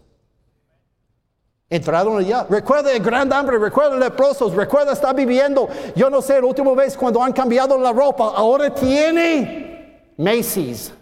Entraron 1.69 2.19
allá. 2.19 2.47
Recuerda 2.49 2.89
el 2.93 3.03
gran 3.03 3.33
hambre, 3.33 3.59
recuerda 3.59 3.97
leprosos, 3.97 4.55
recuerda 4.55 4.93
estar 4.93 5.13
viviendo. 5.13 5.67
Yo 5.93 6.09
no 6.09 6.21
sé, 6.21 6.39
la 6.39 6.47
última 6.47 6.73
vez 6.73 6.95
cuando 6.95 7.21
han 7.21 7.33
cambiado 7.33 7.77
la 7.77 7.91
ropa, 7.91 8.31
ahora 8.33 8.73
tiene 8.73 10.13
Macy's 10.15 10.93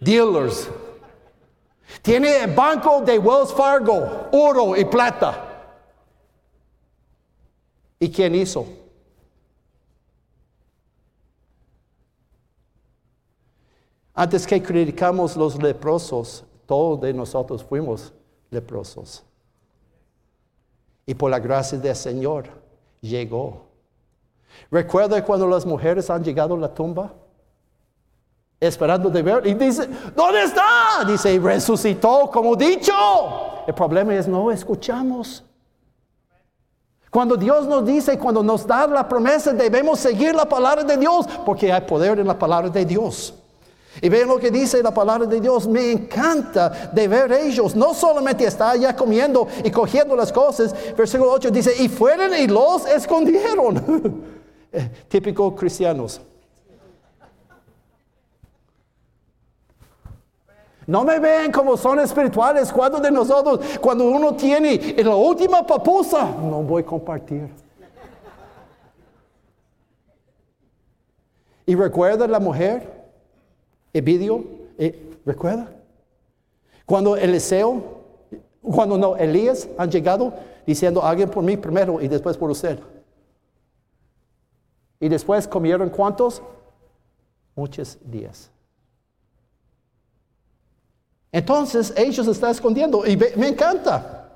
dealers. 0.00 0.68
Tiene 2.02 2.44
el 2.44 2.54
banco 2.54 3.00
de 3.02 3.18
Wells 3.18 3.52
Fargo, 3.52 4.28
oro 4.32 4.76
y 4.76 4.84
plata. 4.84 5.50
¿Y 7.98 8.10
quién 8.10 8.34
hizo? 8.34 8.66
Antes 14.14 14.46
que 14.46 14.62
criticamos 14.62 15.36
los 15.36 15.60
leprosos, 15.60 16.44
todos 16.66 17.00
de 17.00 17.12
nosotros 17.12 17.64
fuimos 17.64 18.12
leprosos. 18.50 19.24
Y 21.06 21.14
por 21.14 21.30
la 21.30 21.38
gracia 21.38 21.78
del 21.78 21.96
Señor 21.96 22.48
llegó. 23.00 23.66
¿Recuerda 24.70 25.22
cuando 25.24 25.48
las 25.48 25.66
mujeres 25.66 26.08
han 26.10 26.22
llegado 26.22 26.54
a 26.54 26.58
la 26.58 26.72
tumba? 26.72 27.12
Esperando 28.66 29.10
de 29.10 29.22
ver. 29.22 29.46
Y 29.46 29.54
dice, 29.54 29.88
¿dónde 30.14 30.42
está? 30.42 31.04
Dice, 31.06 31.38
resucitó 31.38 32.30
como 32.32 32.56
dicho. 32.56 32.92
El 33.66 33.74
problema 33.74 34.14
es 34.14 34.28
no 34.28 34.50
escuchamos. 34.50 35.44
Cuando 37.10 37.36
Dios 37.36 37.66
nos 37.68 37.86
dice, 37.86 38.18
cuando 38.18 38.42
nos 38.42 38.66
da 38.66 38.86
la 38.88 39.08
promesa, 39.08 39.52
debemos 39.52 40.00
seguir 40.00 40.34
la 40.34 40.46
palabra 40.46 40.82
de 40.82 40.96
Dios, 40.96 41.26
porque 41.46 41.72
hay 41.72 41.82
poder 41.82 42.18
en 42.18 42.26
la 42.26 42.36
palabra 42.36 42.68
de 42.68 42.84
Dios. 42.84 43.34
Y 44.00 44.08
ven 44.08 44.26
lo 44.26 44.38
que 44.38 44.50
dice 44.50 44.82
la 44.82 44.92
palabra 44.92 45.26
de 45.26 45.40
Dios. 45.40 45.68
Me 45.68 45.92
encanta 45.92 46.90
de 46.92 47.06
ver 47.06 47.32
ellos. 47.32 47.76
No 47.76 47.94
solamente 47.94 48.44
está 48.44 48.70
allá 48.70 48.96
comiendo 48.96 49.46
y 49.62 49.70
cogiendo 49.70 50.16
las 50.16 50.32
cosas. 50.32 50.74
Versículo 50.96 51.30
8 51.30 51.50
dice, 51.50 51.72
y 51.78 51.88
fueron 51.88 52.34
y 52.34 52.46
los 52.46 52.86
escondieron. 52.86 54.34
Eh, 54.76 54.90
típico 55.06 55.54
cristianos. 55.54 56.20
No 60.86 61.04
me 61.04 61.18
ven 61.18 61.50
como 61.50 61.76
son 61.76 62.00
espirituales. 62.00 62.72
Cuando 62.72 63.00
de 63.00 63.10
nosotros, 63.10 63.60
cuando 63.80 64.08
uno 64.08 64.34
tiene 64.34 64.74
en 64.96 65.08
la 65.08 65.16
última 65.16 65.66
papusa, 65.66 66.24
no 66.24 66.62
voy 66.62 66.82
a 66.82 66.86
compartir. 66.86 67.48
Y 71.66 71.74
recuerda 71.74 72.26
la 72.26 72.38
mujer, 72.38 73.04
el 73.92 74.02
video, 74.02 74.44
eh, 74.76 75.18
recuerda. 75.24 75.70
Cuando 76.84 77.16
Eliseo, 77.16 77.82
cuando 78.60 78.98
no, 78.98 79.16
Elías 79.16 79.68
han 79.78 79.90
llegado 79.90 80.34
diciendo, 80.66 81.02
alguien 81.02 81.30
por 81.30 81.42
mí 81.42 81.56
primero 81.56 82.00
y 82.00 82.08
después 82.08 82.36
por 82.36 82.50
usted. 82.50 82.78
Y 85.00 85.08
después 85.08 85.48
comieron 85.48 85.88
cuántos? 85.88 86.42
Muchos 87.54 87.98
días. 88.04 88.50
Entonces 91.34 91.92
ellos 91.96 92.28
están 92.28 92.52
escondiendo 92.52 93.04
y 93.04 93.16
me 93.16 93.48
encanta. 93.48 94.28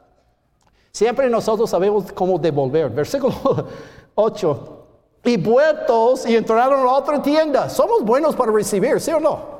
Siempre 0.90 1.30
nosotros 1.30 1.70
sabemos 1.70 2.10
cómo 2.10 2.40
devolver. 2.40 2.90
Versículo 2.90 3.36
8. 4.16 4.86
Y 5.22 5.36
vueltos 5.36 6.26
y 6.26 6.34
entraron 6.34 6.80
a 6.80 6.90
otra 6.90 7.22
tienda. 7.22 7.70
Somos 7.70 8.02
buenos 8.02 8.34
para 8.34 8.50
recibir, 8.50 9.00
¿sí 9.00 9.12
o 9.12 9.20
no? 9.20 9.58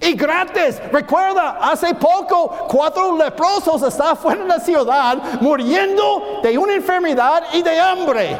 Y 0.00 0.12
gratis, 0.12 0.80
recuerda, 0.92 1.58
hace 1.60 1.92
poco 1.96 2.68
cuatro 2.68 3.18
leprosos 3.18 3.82
estaban 3.82 4.16
fuera 4.16 4.42
de 4.42 4.48
la 4.48 4.60
ciudad 4.60 5.40
muriendo 5.40 6.38
de 6.40 6.56
una 6.56 6.74
enfermedad 6.74 7.42
y 7.52 7.62
de 7.62 7.80
hambre. 7.80 8.38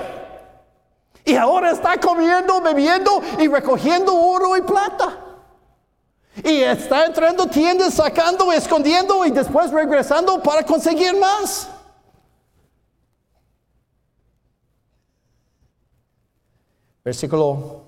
Y 1.25 1.35
ahora 1.35 1.73
está 1.73 1.99
comiendo, 1.99 2.61
bebiendo 2.61 3.21
y 3.41 3.49
recogiendo 3.49 4.15
oro 4.15 4.57
y 4.57 4.63
plata. 4.63 5.32
Y 6.45 6.63
está 6.63 7.07
entrando 7.07 7.47
tiendas, 7.47 7.95
sacando, 7.95 8.53
escondiendo 8.53 9.25
y 9.25 9.31
después 9.31 9.71
regresando 9.71 10.43
para 10.43 10.65
conseguir 10.65 11.17
más. 11.17 11.69
Versículo 17.05 17.83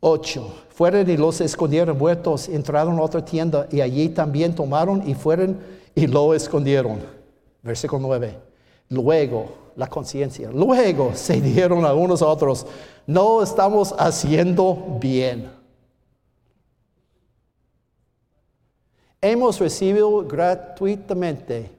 8. 0.00 0.54
Fueron 0.70 1.10
y 1.10 1.16
los 1.16 1.40
escondieron 1.40 1.98
muertos, 1.98 2.48
entraron 2.48 2.98
a 2.98 3.02
otra 3.02 3.24
tienda 3.24 3.66
y 3.70 3.80
allí 3.80 4.08
también 4.08 4.54
tomaron 4.54 5.06
y 5.08 5.14
fueron 5.14 5.60
y 5.94 6.06
lo 6.06 6.32
escondieron. 6.34 7.00
Versículo 7.62 8.00
9. 8.02 8.38
Luego, 8.88 9.72
la 9.76 9.88
conciencia. 9.88 10.50
Luego 10.50 11.12
se 11.14 11.40
dijeron 11.40 11.84
a 11.84 11.92
unos 11.92 12.22
otros, 12.22 12.66
no 13.06 13.42
estamos 13.42 13.94
haciendo 13.98 14.98
bien. 15.00 15.59
Hemos 19.20 19.58
recibido 19.58 20.26
gratuitamente. 20.26 21.70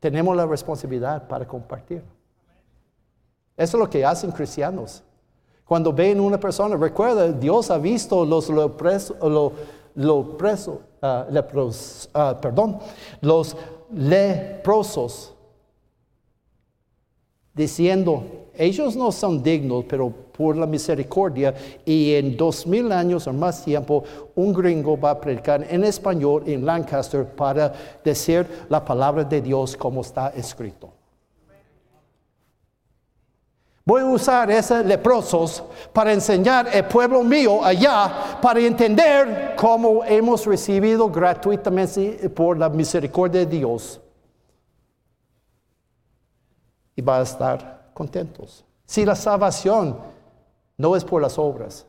Tenemos 0.00 0.36
la 0.36 0.46
responsabilidad 0.46 1.26
para 1.28 1.46
compartir. 1.46 2.02
Eso 3.56 3.76
es 3.76 3.80
lo 3.80 3.90
que 3.90 4.04
hacen 4.04 4.30
cristianos. 4.30 5.02
Cuando 5.64 5.92
ven 5.92 6.20
una 6.20 6.38
persona, 6.38 6.76
recuerda, 6.76 7.32
Dios 7.32 7.70
ha 7.70 7.78
visto 7.78 8.24
los 8.24 8.48
ah, 12.14 12.38
perdón, 12.40 12.78
los 13.20 13.56
leprosos 13.90 15.34
diciendo, 17.52 18.45
ellos 18.58 18.96
no 18.96 19.12
son 19.12 19.42
dignos, 19.42 19.84
pero 19.88 20.10
por 20.10 20.56
la 20.56 20.66
misericordia 20.66 21.54
y 21.84 22.14
en 22.14 22.36
dos 22.36 22.66
mil 22.66 22.90
años 22.92 23.26
o 23.26 23.32
más 23.32 23.64
tiempo, 23.64 24.04
un 24.34 24.52
gringo 24.52 24.98
va 24.98 25.10
a 25.10 25.20
predicar 25.20 25.66
en 25.68 25.84
español 25.84 26.42
en 26.46 26.64
Lancaster 26.64 27.24
para 27.24 27.72
decir 28.04 28.46
la 28.68 28.84
palabra 28.84 29.24
de 29.24 29.40
Dios 29.40 29.76
como 29.76 30.00
está 30.00 30.28
escrito. 30.28 30.92
Voy 33.84 34.02
a 34.02 34.06
usar 34.06 34.50
esos 34.50 34.84
leprosos 34.84 35.62
para 35.92 36.12
enseñar 36.12 36.68
al 36.68 36.88
pueblo 36.88 37.22
mío 37.22 37.64
allá, 37.64 38.38
para 38.42 38.58
entender 38.58 39.54
cómo 39.56 40.02
hemos 40.04 40.44
recibido 40.44 41.08
gratuitamente 41.08 42.28
por 42.30 42.58
la 42.58 42.68
misericordia 42.68 43.40
de 43.40 43.46
Dios 43.46 44.00
y 46.96 47.02
va 47.02 47.18
a 47.18 47.22
estar 47.22 47.75
contentos. 47.96 48.62
Si 48.84 49.06
la 49.06 49.16
salvación 49.16 49.98
no 50.76 50.94
es 50.96 51.02
por 51.02 51.22
las 51.22 51.38
obras, 51.38 51.86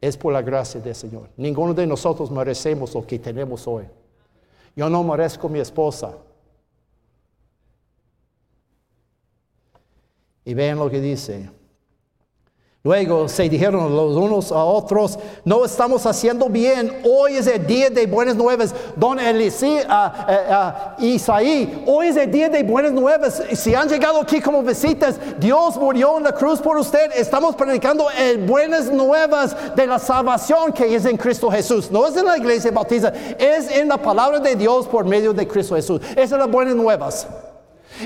es 0.00 0.16
por 0.16 0.32
la 0.32 0.42
gracia 0.42 0.80
del 0.80 0.96
Señor. 0.96 1.30
Ninguno 1.36 1.72
de 1.72 1.86
nosotros 1.86 2.28
merecemos 2.28 2.92
lo 2.92 3.06
que 3.06 3.20
tenemos 3.20 3.68
hoy. 3.68 3.84
Yo 4.74 4.90
no 4.90 5.04
merezco 5.04 5.48
mi 5.48 5.60
esposa. 5.60 6.18
Y 10.44 10.54
vean 10.54 10.80
lo 10.80 10.90
que 10.90 11.00
dice. 11.00 11.48
Luego 12.86 13.28
se 13.28 13.48
dijeron 13.48 13.96
los 13.96 14.14
unos 14.14 14.52
a 14.52 14.62
otros, 14.62 15.18
no 15.44 15.64
estamos 15.64 16.06
haciendo 16.06 16.48
bien, 16.48 17.00
hoy 17.02 17.36
es 17.36 17.48
el 17.48 17.66
día 17.66 17.90
de 17.90 18.06
buenas 18.06 18.36
nuevas. 18.36 18.72
Don 18.94 19.18
Elisí, 19.18 19.78
a 19.88 20.94
Isaí, 21.00 21.82
hoy 21.84 22.06
es 22.06 22.16
el 22.16 22.30
día 22.30 22.48
de 22.48 22.62
buenas 22.62 22.92
nuevas. 22.92 23.42
Si 23.54 23.74
han 23.74 23.88
llegado 23.88 24.20
aquí 24.20 24.40
como 24.40 24.62
visitas, 24.62 25.16
Dios 25.40 25.76
murió 25.78 26.18
en 26.18 26.22
la 26.22 26.32
cruz 26.32 26.60
por 26.60 26.76
usted. 26.76 27.10
Estamos 27.16 27.56
predicando 27.56 28.06
el 28.16 28.46
buenas 28.46 28.88
nuevas 28.88 29.56
de 29.74 29.84
la 29.84 29.98
salvación 29.98 30.72
que 30.72 30.94
es 30.94 31.04
en 31.06 31.16
Cristo 31.16 31.50
Jesús. 31.50 31.90
No 31.90 32.06
es 32.06 32.16
en 32.16 32.24
la 32.24 32.38
iglesia 32.38 32.70
bautiza, 32.70 33.12
es 33.36 33.68
en 33.68 33.88
la 33.88 33.96
palabra 33.96 34.38
de 34.38 34.54
Dios 34.54 34.86
por 34.86 35.04
medio 35.04 35.32
de 35.32 35.48
Cristo 35.48 35.74
Jesús. 35.74 36.00
Esas 36.12 36.30
son 36.30 36.38
las 36.38 36.50
buenas 36.52 36.76
nuevas. 36.76 37.26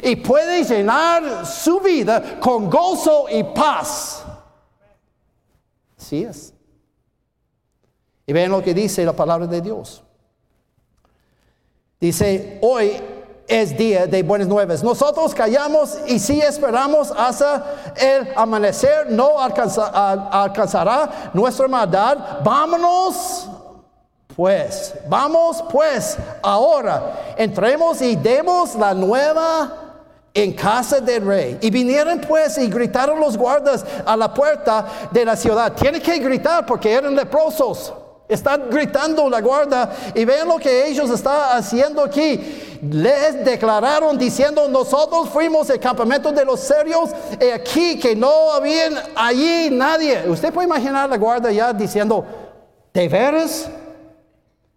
Y 0.02 0.16
puede 0.16 0.64
llenar 0.64 1.44
su 1.44 1.80
vida 1.80 2.40
con 2.40 2.70
gozo 2.70 3.26
y 3.30 3.44
paz. 3.44 4.24
Y 8.26 8.32
vean 8.32 8.50
lo 8.50 8.62
que 8.62 8.74
dice 8.74 9.04
la 9.04 9.12
palabra 9.12 9.46
de 9.46 9.60
Dios. 9.60 10.02
Dice, 12.00 12.58
hoy 12.62 12.92
es 13.46 13.76
día 13.76 14.06
de 14.06 14.22
buenas 14.22 14.48
nuevas. 14.48 14.82
Nosotros 14.82 15.34
callamos 15.34 15.98
y 16.06 16.18
si 16.18 16.40
esperamos 16.40 17.12
hasta 17.16 17.94
el 17.96 18.28
amanecer, 18.36 19.10
no 19.10 19.38
alcanzará 19.40 21.30
nuestra 21.34 21.68
maldad. 21.68 22.40
Vámonos 22.44 23.48
pues, 24.36 24.94
vamos 25.08 25.62
pues 25.70 26.16
ahora, 26.42 27.34
entremos 27.36 28.00
y 28.00 28.16
demos 28.16 28.74
la 28.74 28.94
nueva 28.94 29.79
en 30.32 30.52
casa 30.52 31.00
del 31.00 31.26
rey. 31.26 31.58
Y 31.60 31.70
vinieron 31.70 32.20
pues 32.20 32.58
y 32.58 32.68
gritaron 32.68 33.20
los 33.20 33.36
guardas 33.36 33.84
a 34.04 34.16
la 34.16 34.32
puerta 34.32 34.86
de 35.10 35.24
la 35.24 35.36
ciudad. 35.36 35.72
Tienen 35.72 36.00
que 36.00 36.18
gritar 36.18 36.64
porque 36.66 36.92
eran 36.92 37.14
leprosos. 37.14 37.92
Están 38.28 38.70
gritando 38.70 39.28
la 39.28 39.40
guarda 39.40 39.90
y 40.14 40.24
ven 40.24 40.46
lo 40.46 40.56
que 40.56 40.86
ellos 40.86 41.10
están 41.10 41.58
haciendo 41.58 42.04
aquí. 42.04 42.78
Les 42.88 43.44
declararon 43.44 44.16
diciendo, 44.16 44.68
nosotros 44.68 45.28
fuimos 45.30 45.68
el 45.68 45.80
campamento 45.80 46.30
de 46.30 46.44
los 46.44 46.60
serios 46.60 47.10
y 47.40 47.50
aquí 47.50 47.98
que 47.98 48.14
no 48.14 48.52
había 48.52 49.02
allí 49.16 49.68
nadie. 49.72 50.28
Usted 50.28 50.52
puede 50.52 50.68
imaginar 50.68 51.10
la 51.10 51.16
guarda 51.16 51.50
ya 51.50 51.72
diciendo, 51.72 52.24
¿de 52.94 53.08
veras? 53.08 53.68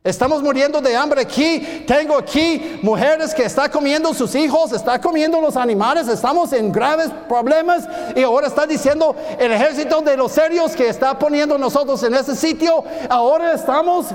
Estamos 0.03 0.43
muriendo 0.43 0.81
de 0.81 0.95
hambre 0.97 1.21
aquí. 1.21 1.85
Tengo 1.87 2.17
aquí 2.17 2.79
mujeres 2.81 3.33
que 3.33 3.45
están 3.45 3.71
comiendo 3.71 4.13
sus 4.13 4.35
hijos, 4.35 4.73
están 4.73 5.01
comiendo 5.01 5.39
los 5.39 5.55
animales. 5.55 6.09
Estamos 6.09 6.51
en 6.51 6.73
graves 6.73 7.09
problemas. 7.29 7.87
Y 8.13 8.21
ahora 8.21 8.47
está 8.47 8.67
diciendo 8.67 9.15
el 9.39 9.51
ejército 9.53 10.01
de 10.01 10.17
los 10.17 10.33
serios 10.33 10.75
que 10.75 10.89
está 10.89 11.17
poniendo 11.17 11.57
nosotros 11.57 12.03
en 12.03 12.15
ese 12.15 12.35
sitio. 12.35 12.83
Ahora 13.09 13.53
estamos 13.53 14.07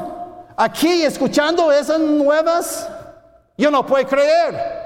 aquí 0.56 1.04
escuchando 1.04 1.72
esas 1.72 1.98
nuevas. 1.98 2.86
Yo 3.56 3.70
no 3.70 3.86
puedo 3.86 4.06
creer. 4.06 4.78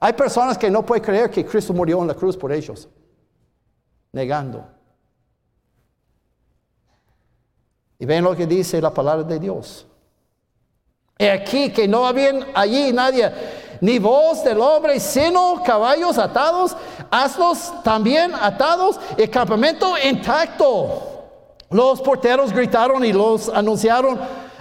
Hay 0.00 0.12
personas 0.12 0.58
que 0.58 0.68
no 0.68 0.84
pueden 0.84 1.04
creer 1.04 1.30
que 1.30 1.46
Cristo 1.46 1.72
murió 1.72 2.02
en 2.02 2.08
la 2.08 2.14
cruz 2.14 2.36
por 2.36 2.52
ellos. 2.52 2.88
Negando. 4.10 4.66
Y 8.00 8.04
ven 8.04 8.24
lo 8.24 8.34
que 8.34 8.44
dice 8.44 8.80
la 8.82 8.92
palabra 8.92 9.22
de 9.22 9.38
Dios. 9.38 9.86
Aquí 11.18 11.70
que 11.70 11.88
no 11.88 12.06
había 12.06 12.46
allí 12.54 12.92
nadie, 12.92 13.30
ni 13.80 13.98
voz 13.98 14.44
del 14.44 14.60
hombre, 14.60 15.00
sino 15.00 15.62
caballos 15.64 16.18
atados, 16.18 16.76
asnos 17.10 17.72
también 17.82 18.34
atados, 18.34 19.00
el 19.16 19.30
campamento 19.30 19.94
intacto. 20.04 21.14
Los 21.70 22.00
porteros 22.00 22.52
gritaron 22.52 23.04
y 23.04 23.12
los 23.12 23.48
anunciaron 23.48 24.18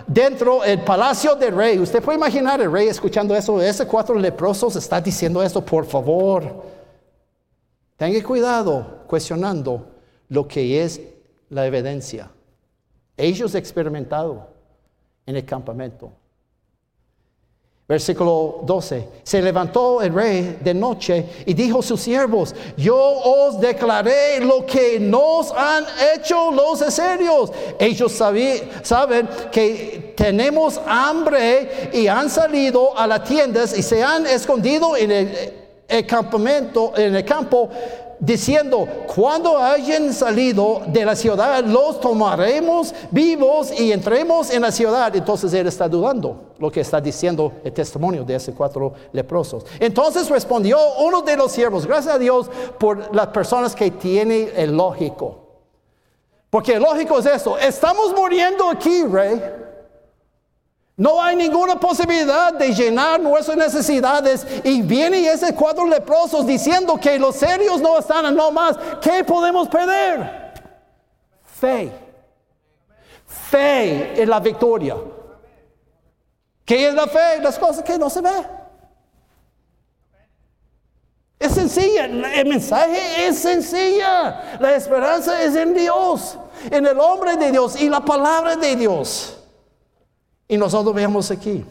dentro 0.08 0.62
del 0.62 0.82
palacio 0.82 1.36
del 1.36 1.56
rey. 1.56 1.78
Usted 1.78 2.02
puede 2.02 2.18
imaginar 2.18 2.62
el 2.62 2.72
rey 2.72 2.88
escuchando 2.88 3.36
eso. 3.36 3.62
Ese 3.62 3.86
cuatro 3.86 4.16
leprosos 4.16 4.76
está 4.76 5.02
diciendo 5.02 5.44
esto, 5.44 5.64
por 5.64 5.86
favor. 5.86 6.64
Tenga 7.98 8.24
cuidado 8.24 9.04
cuestionando 9.08 9.88
lo 10.30 10.48
que 10.48 10.84
es 10.84 11.02
la 11.50 11.66
evidencia. 11.66 12.32
Ellos 13.18 13.56
experimentado 13.56 14.48
en 15.26 15.36
el 15.36 15.46
campamento. 15.46 16.12
Versículo 17.88 18.62
12. 18.64 19.10
Se 19.22 19.42
levantó 19.44 20.02
el 20.02 20.12
rey 20.12 20.58
de 20.60 20.74
noche 20.74 21.24
y 21.46 21.54
dijo 21.54 21.80
a 21.80 21.84
sus 21.84 22.02
siervos, 22.02 22.56
yo 22.76 22.98
os 22.98 23.60
declaré 23.60 24.40
lo 24.40 24.66
que 24.66 25.00
nos 25.00 25.52
han 25.52 25.86
hecho 26.16 26.50
los 26.52 26.82
asirios. 26.82 27.52
Ellos 27.78 28.12
saben 28.12 29.30
que 29.52 30.14
tenemos 30.18 30.82
hambre 30.88 31.92
y 31.94 32.08
han 32.08 32.28
salido 32.28 32.98
a 32.98 33.06
las 33.06 33.24
tiendas 33.24 33.78
y 33.78 33.84
se 33.84 34.04
han 34.04 34.26
escondido 34.26 34.98
en 34.98 35.12
el 35.12 35.65
campamento, 36.08 36.94
en 36.98 37.16
el 37.16 37.26
campo 37.26 37.70
diciendo, 38.20 38.88
cuando 39.14 39.58
hayan 39.58 40.14
salido 40.14 40.82
de 40.88 41.06
la 41.06 41.16
ciudad, 41.16 41.64
los 41.64 42.00
tomaremos 42.00 42.94
vivos 43.12 43.78
y 43.78 43.92
entremos 43.92 44.52
en 44.52 44.62
la 44.62 44.72
ciudad. 44.72 45.16
Entonces 45.16 45.54
él 45.54 45.68
está 45.68 45.88
dudando 45.88 46.54
lo 46.60 46.72
que 46.72 46.82
está 46.82 47.02
diciendo 47.02 47.54
el 47.64 47.74
testimonio 47.74 48.24
de 48.24 48.36
esos 48.36 48.56
cuatro 48.56 48.94
leprosos. 49.12 49.66
Entonces 49.80 50.30
respondió 50.30 50.78
uno 51.00 51.22
de 51.22 51.38
los 51.38 51.52
siervos, 51.52 51.86
gracias 51.86 52.16
a 52.16 52.20
Dios 52.20 52.50
por 52.80 53.14
las 53.14 53.28
personas 53.28 53.76
que 53.76 53.92
tienen 53.92 54.52
el 54.56 54.76
lógico. 54.76 55.42
Porque 56.50 56.74
el 56.74 56.84
lógico 56.84 57.20
es 57.20 57.26
esto, 57.26 57.58
estamos 57.58 58.14
muriendo 58.16 58.70
aquí, 58.70 59.04
rey. 59.04 59.65
No 60.98 61.22
hay 61.22 61.36
ninguna 61.36 61.78
posibilidad 61.78 62.54
de 62.54 62.74
llenar 62.74 63.20
nuestras 63.20 63.58
necesidades 63.58 64.48
y 64.64 64.82
vienen 64.82 65.26
esos 65.26 65.52
cuatro 65.52 65.86
leprosos 65.86 66.46
diciendo 66.46 66.96
que 66.96 67.20
los 67.20 67.36
serios 67.36 67.82
no 67.82 67.98
están, 68.00 68.34
no 68.34 68.50
más. 68.52 68.78
¿Qué 69.02 69.24
podemos 69.26 69.68
perder? 69.68 70.54
Fe. 71.44 71.92
Fe 73.26 74.22
en 74.22 74.30
la 74.30 74.40
victoria. 74.40 74.96
¿Qué 76.64 76.88
es 76.88 76.94
la 76.94 77.08
fe? 77.08 77.42
Las 77.42 77.60
cosas 77.60 77.84
que 77.84 77.98
no 77.98 78.10
se 78.10 78.22
ven. 78.22 78.48
Es 81.38 81.52
sencilla, 81.52 82.06
el 82.06 82.48
mensaje 82.48 83.28
es 83.28 83.38
sencilla. 83.38 84.58
La 84.62 84.76
esperanza 84.76 85.44
es 85.44 85.56
en 85.58 85.74
Dios, 85.74 86.38
en 86.72 86.88
el 86.88 86.98
hombre 86.98 87.36
de 87.36 87.52
Dios 87.52 87.80
y 87.82 87.90
la 87.90 88.00
palabra 88.00 88.56
de 88.56 88.78
Dios. 88.78 89.45
Y 90.48 90.58
nosotros 90.58 90.94
vemos 90.94 91.32
aquí 91.32 91.66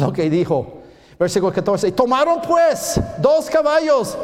lo 0.00 0.12
que 0.12 0.28
dijo. 0.28 0.82
Versículo 1.18 1.52
14. 1.52 1.92
Tomaron 1.92 2.40
pues 2.42 3.00
dos 3.18 3.48
caballos 3.48 4.16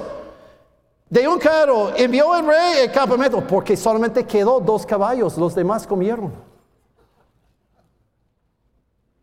de 1.09 1.27
un 1.27 1.39
carro, 1.39 1.97
envió 1.97 2.37
el 2.37 2.47
rey 2.47 2.79
el 2.83 2.93
campamento, 2.93 3.47
porque 3.47 3.77
solamente 3.77 4.25
quedó 4.25 4.61
dos 4.61 4.85
caballos, 4.85 5.39
los 5.39 5.55
demás 5.55 5.87
comieron. 5.87 6.33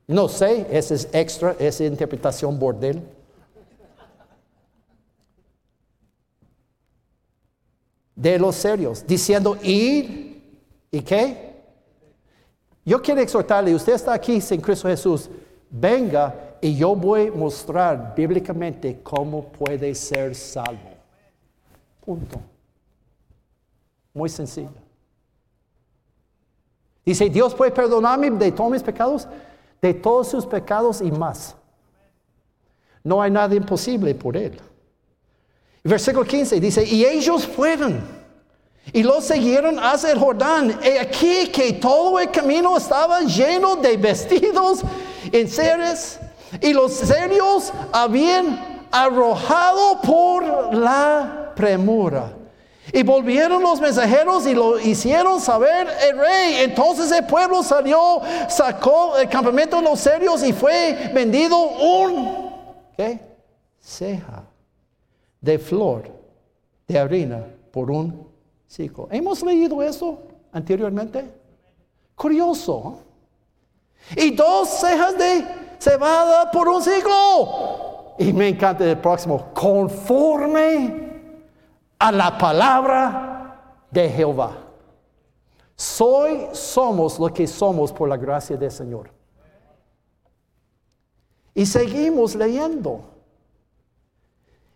No 0.07 0.27
sé, 0.27 0.67
esa 0.71 0.93
es 0.93 1.07
extra, 1.13 1.55
esa 1.59 1.83
interpretación 1.83 2.57
bordel. 2.59 3.03
De 8.15 8.39
los 8.39 8.55
serios, 8.55 9.05
diciendo 9.05 9.57
ir 9.61 10.59
y 10.89 11.01
qué. 11.01 11.54
Yo 12.85 13.01
quiero 13.01 13.19
exhortarle, 13.19 13.73
usted 13.73 13.93
está 13.93 14.13
aquí 14.13 14.39
sin 14.39 14.61
Cristo 14.61 14.87
Jesús, 14.87 15.27
venga 15.71 16.57
y 16.61 16.75
yo 16.75 16.95
voy 16.95 17.27
a 17.27 17.31
mostrar 17.31 18.13
bíblicamente 18.15 18.99
cómo 19.01 19.43
puede 19.43 19.95
ser 19.95 20.35
salvo. 20.35 20.91
Punto. 22.05 22.39
Muy 24.13 24.29
sencillo. 24.29 24.69
Dice, 27.03 27.27
Dios 27.29 27.55
puede 27.55 27.71
perdonarme 27.71 28.29
de 28.29 28.51
todos 28.51 28.71
mis 28.71 28.83
pecados, 28.83 29.27
de 29.81 29.93
todos 29.93 30.27
sus 30.27 30.45
pecados 30.45 31.01
y 31.01 31.11
más. 31.11 31.55
No 33.03 33.21
hay 33.21 33.31
nada 33.31 33.53
imposible 33.53 34.13
por 34.13 34.37
Él. 34.37 34.59
Versículo 35.83 36.25
15 36.25 36.59
dice, 36.59 36.83
y 36.83 37.05
ellos 37.05 37.45
fueron 37.45 38.24
y 38.93 39.03
los 39.03 39.25
siguieron 39.25 39.79
hacia 39.79 40.11
el 40.11 40.19
Jordán. 40.19 40.79
Y 40.83 40.97
aquí 40.97 41.47
que 41.47 41.73
todo 41.73 42.19
el 42.19 42.31
camino 42.31 42.77
estaba 42.77 43.21
lleno 43.21 43.75
de 43.75 43.97
vestidos 43.97 44.81
en 45.31 45.49
seres 45.49 46.19
y 46.61 46.73
los 46.73 46.93
serios 46.93 47.73
habían 47.91 48.87
arrojado 48.91 50.01
por 50.01 50.73
la 50.73 51.51
premura. 51.55 52.31
Y 52.93 53.03
volvieron 53.03 53.63
los 53.63 53.81
mensajeros 53.81 54.45
y 54.45 54.53
lo 54.53 54.79
hicieron 54.79 55.41
saber 55.41 55.87
el 56.07 56.17
rey. 56.17 56.55
Entonces 56.59 57.11
el 57.11 57.25
pueblo 57.25 57.63
salió, 57.63 58.21
sacó 58.47 59.17
el 59.17 59.27
campamento 59.27 59.77
de 59.77 59.81
los 59.81 59.99
serios 59.99 60.43
y 60.43 60.53
fue 60.53 61.11
vendido 61.13 61.57
un 61.57 62.53
¿qué? 62.95 63.19
ceja 63.81 64.43
de 65.41 65.59
flor 65.59 66.11
de 66.87 66.99
harina 66.99 67.43
por 67.71 67.91
un 67.91 68.24
¿Hemos 69.09 69.41
leído 69.43 69.81
eso 69.81 70.19
anteriormente? 70.51 71.31
Curioso. 72.15 72.99
Y 74.15 74.31
dos 74.31 74.69
cejas 74.69 75.17
de 75.17 75.45
cebada 75.79 76.51
por 76.51 76.67
un 76.67 76.81
ciclo. 76.81 78.15
Y 78.17 78.33
me 78.33 78.49
encanta 78.49 78.83
el 78.89 78.97
próximo, 78.97 79.49
conforme 79.53 81.05
a 81.99 82.11
la 82.11 82.37
palabra 82.37 83.85
de 83.91 84.09
Jehová. 84.09 84.57
Soy, 85.75 86.47
somos 86.53 87.19
lo 87.19 87.33
que 87.33 87.47
somos 87.47 87.91
por 87.91 88.07
la 88.07 88.17
gracia 88.17 88.55
del 88.55 88.71
Señor. 88.71 89.09
Y 91.53 91.65
seguimos 91.65 92.35
leyendo. 92.35 93.14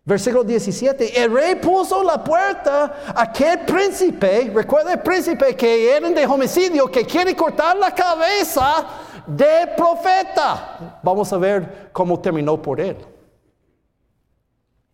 Versículo 0.09 0.43
17, 0.43 1.21
el 1.21 1.31
rey 1.31 1.53
puso 1.53 2.01
la 2.01 2.23
puerta 2.23 2.95
a 3.13 3.21
aquel 3.21 3.59
príncipe, 3.59 4.51
recuerda 4.51 4.93
el 4.93 5.01
príncipe 5.01 5.55
que 5.55 5.95
era 5.95 6.09
de 6.09 6.25
homicidio, 6.25 6.87
que 6.87 7.05
quiere 7.05 7.35
cortar 7.35 7.77
la 7.77 7.93
cabeza 7.93 8.87
del 9.27 9.69
profeta. 9.75 10.99
Vamos 11.03 11.31
a 11.31 11.37
ver 11.37 11.89
cómo 11.91 12.19
terminó 12.19 12.59
por 12.59 12.81
él. 12.81 12.97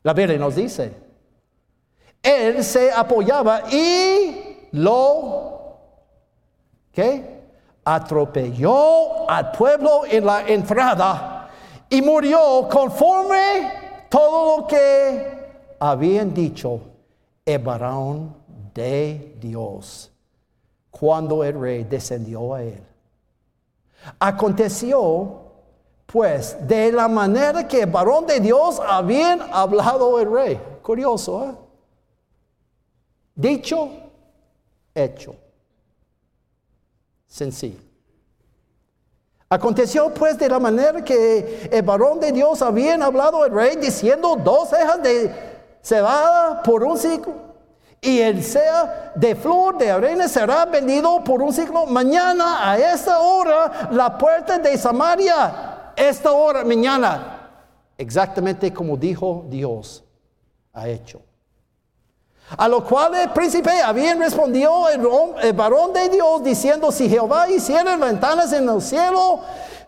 La 0.04 0.14
Biblia 0.14 0.38
nos 0.38 0.54
dice, 0.54 0.94
él 2.22 2.62
se 2.62 2.92
apoyaba 2.92 3.70
y 3.72 4.68
lo 4.74 5.78
¿qué? 6.92 7.40
atropelló 7.86 9.30
al 9.30 9.50
pueblo 9.52 10.02
en 10.10 10.26
la 10.26 10.46
entrada 10.46 11.50
y 11.90 12.02
murió 12.02 12.68
conforme 12.70 13.85
todo 14.16 14.62
lo 14.62 14.68
que 14.68 15.76
habían 15.78 16.34
dicho 16.34 16.80
el 17.46 17.60
varón 17.60 18.34
de 18.74 19.36
Dios 19.42 20.10
cuando 20.90 21.44
el 21.44 21.60
rey 21.60 21.84
descendió 21.84 22.54
a 22.54 22.64
él. 22.64 22.82
Aconteció 24.18 25.42
pues 26.06 26.56
de 26.66 26.94
la 26.94 27.10
manera 27.10 27.68
que 27.68 27.82
el 27.82 27.92
varón 27.92 28.26
de 28.26 28.40
Dios 28.40 28.80
habían 28.80 29.42
hablado 29.52 30.18
el 30.22 30.32
rey. 30.32 30.62
Curioso, 30.82 31.50
¿eh? 31.50 31.56
Dicho, 33.36 33.90
hecho. 34.94 35.36
Sencillo. 37.28 37.85
Aconteció 39.50 40.14
pues 40.14 40.38
de 40.38 40.50
la 40.50 40.60
manera 40.60 41.04
que 41.04 41.70
el 41.72 41.82
varón 41.84 42.20
de 42.20 42.32
Dios 42.32 42.62
habían 42.62 43.04
hablado 43.04 43.44
al 43.44 43.52
rey 43.52 43.76
diciendo 43.76 44.36
dos 44.36 44.70
cejas 44.70 45.02
de 45.04 45.32
cebada 45.82 46.64
por 46.64 46.84
un 46.84 46.98
ciclo 46.98 47.34
y 48.02 48.20
el 48.20 48.44
sea 48.44 49.12
de 49.16 49.36
flor 49.36 49.78
de 49.78 49.90
arena 49.90 50.28
será 50.28 50.66
vendido 50.66 51.24
por 51.24 51.42
un 51.42 51.54
ciclo. 51.54 51.86
Mañana 51.86 52.72
a 52.72 52.78
esta 52.78 53.20
hora 53.20 53.90
la 53.92 54.18
puerta 54.18 54.60
de 54.60 54.78
Samaria, 54.78 55.92
esta 55.96 56.32
hora 56.32 56.64
mañana, 56.64 57.50
exactamente 57.98 58.74
como 58.74 58.98
dijo 58.98 59.46
Dios, 59.50 60.04
ha 60.74 60.88
hecho. 60.88 61.22
A 62.50 62.68
lo 62.68 62.84
cual 62.84 63.16
el 63.16 63.32
príncipe 63.32 63.72
había 63.82 64.14
respondido 64.16 64.88
el, 64.90 65.54
varón 65.54 65.94
de 65.94 66.10
Dios 66.10 66.44
diciendo, 66.44 66.92
si 66.92 67.10
Jehová 67.10 67.50
hiciera 67.50 67.98
ventanas 67.98 68.54
en 68.54 68.70
el 68.70 68.82
cielo, 68.82 69.42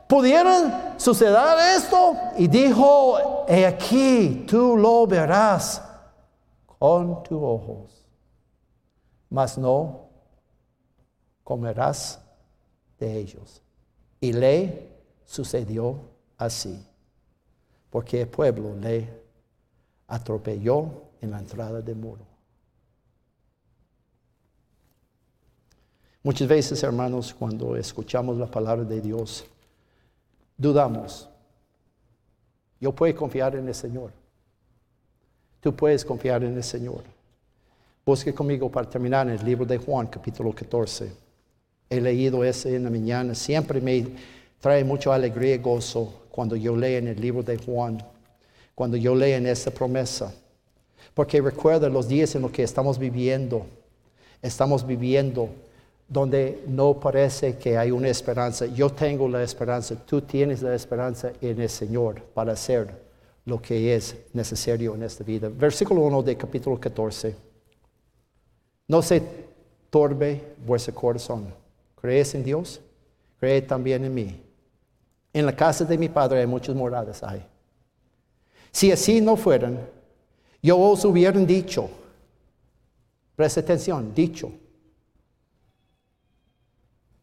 pudieran 0.08 0.96
suceder 0.98 1.78
esto. 1.78 2.16
Y 2.38 2.48
dijo, 2.48 3.46
he 3.48 3.66
aquí, 3.66 4.46
tú 4.50 4.76
lo 4.76 5.06
verás 5.06 5.84
con 6.80 7.22
tus 7.24 7.40
ojos, 7.42 8.06
mas 9.30 9.58
no 9.58 10.08
comerás 11.44 12.20
de 13.00 13.18
ellos. 13.18 13.62
Y 14.20 14.34
le 14.34 14.90
sucedió 15.26 16.00
así, 16.40 16.84
porque 17.92 18.22
el 18.22 18.28
pueblo 18.28 18.76
le 18.76 19.08
atropelló 20.08 20.90
en 21.22 21.32
la 21.32 21.40
entrada 21.40 21.82
del 21.82 21.96
muro. 21.96 22.27
Muchas 26.24 26.48
veces, 26.48 26.84
hermanos, 26.84 27.34
cuando 27.34 27.76
escuchamos 27.76 28.38
la 28.38 28.48
palabra 28.48 28.84
de 28.84 29.00
Dios, 29.00 29.46
dudamos. 30.58 31.30
Yo 32.80 32.92
puedo 32.92 33.16
confiar 33.16 33.56
en 33.56 33.68
el 33.68 33.76
Señor. 33.76 34.12
Tú 35.62 35.76
puedes 35.76 36.04
confiar 36.04 36.44
en 36.44 36.56
el 36.56 36.64
Señor. 36.64 37.04
Busque 38.06 38.34
conmigo 38.34 38.70
para 38.72 38.90
terminar 38.90 39.28
en 39.28 39.34
el 39.34 39.46
libro 39.46 39.66
de 39.66 39.78
Juan, 39.78 40.08
capítulo 40.08 40.54
14. 40.54 41.12
He 41.90 42.02
leído 42.02 42.44
ese 42.44 42.76
en 42.76 42.84
la 42.84 42.90
mañana. 42.90 43.34
Siempre 43.36 43.82
me 43.82 44.08
trae 44.60 44.84
mucha 44.84 45.14
alegría 45.14 45.56
y 45.56 45.58
gozo 45.58 46.26
cuando 46.32 46.56
yo 46.56 46.76
leo 46.76 47.00
en 47.00 47.08
el 47.08 47.20
libro 47.20 47.44
de 47.44 47.58
Juan, 47.58 48.04
cuando 48.76 48.98
yo 48.98 49.16
leo 49.16 49.38
en 49.38 49.48
esa 49.48 49.72
promesa. 49.72 50.34
Porque 51.14 51.42
recuerda 51.42 51.90
los 51.90 52.08
días 52.08 52.36
en 52.36 52.44
los 52.44 52.52
que 52.52 52.64
estamos 52.64 53.00
viviendo. 53.00 53.66
Estamos 54.42 54.86
viviendo 54.86 55.50
donde 56.08 56.64
no 56.68 57.00
parece 57.00 57.58
que 57.58 57.78
hay 57.78 57.92
una 57.92 58.08
esperanza. 58.08 58.66
Yo 58.68 58.90
tengo 58.90 59.28
la 59.28 59.44
esperanza, 59.44 59.96
tú 59.96 60.22
tienes 60.22 60.62
la 60.62 60.74
esperanza 60.74 61.32
en 61.42 61.60
el 61.60 61.70
Señor 61.70 62.22
para 62.34 62.54
hacer 62.54 63.06
lo 63.46 63.62
que 63.62 63.96
es 63.96 64.16
necesario 64.34 64.96
en 64.96 65.04
esta 65.04 65.24
vida. 65.24 65.50
Versículo 65.50 66.02
1 66.02 66.24
de 66.24 66.38
capítulo 66.38 66.80
14. 66.80 67.36
No 68.88 69.02
se 69.02 69.22
torbe 69.90 70.56
vuestro 70.66 70.94
corazón. 70.94 71.54
¿Crees 72.00 72.36
en 72.36 72.44
Dios? 72.44 72.80
Cree 73.40 73.62
también 73.62 74.06
en 74.06 74.14
mí. 74.14 74.42
En 75.34 75.46
la 75.46 75.56
casa 75.56 75.84
de 75.84 75.98
mi 75.98 76.10
Padre 76.10 76.40
hay 76.40 76.48
muchas 76.48 76.76
moradas. 76.76 77.22
Hay. 77.24 77.46
Si 78.72 78.92
así 78.92 79.20
no 79.20 79.36
fueran, 79.36 79.80
yo 80.62 80.80
os 80.80 81.04
hubieran 81.06 81.46
dicho, 81.46 81.90
presta 83.36 83.60
atención, 83.60 84.14
dicho, 84.14 84.52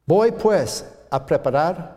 Voy 0.07 0.33
pues 0.33 0.85
a 1.11 1.25
preparar 1.25 1.97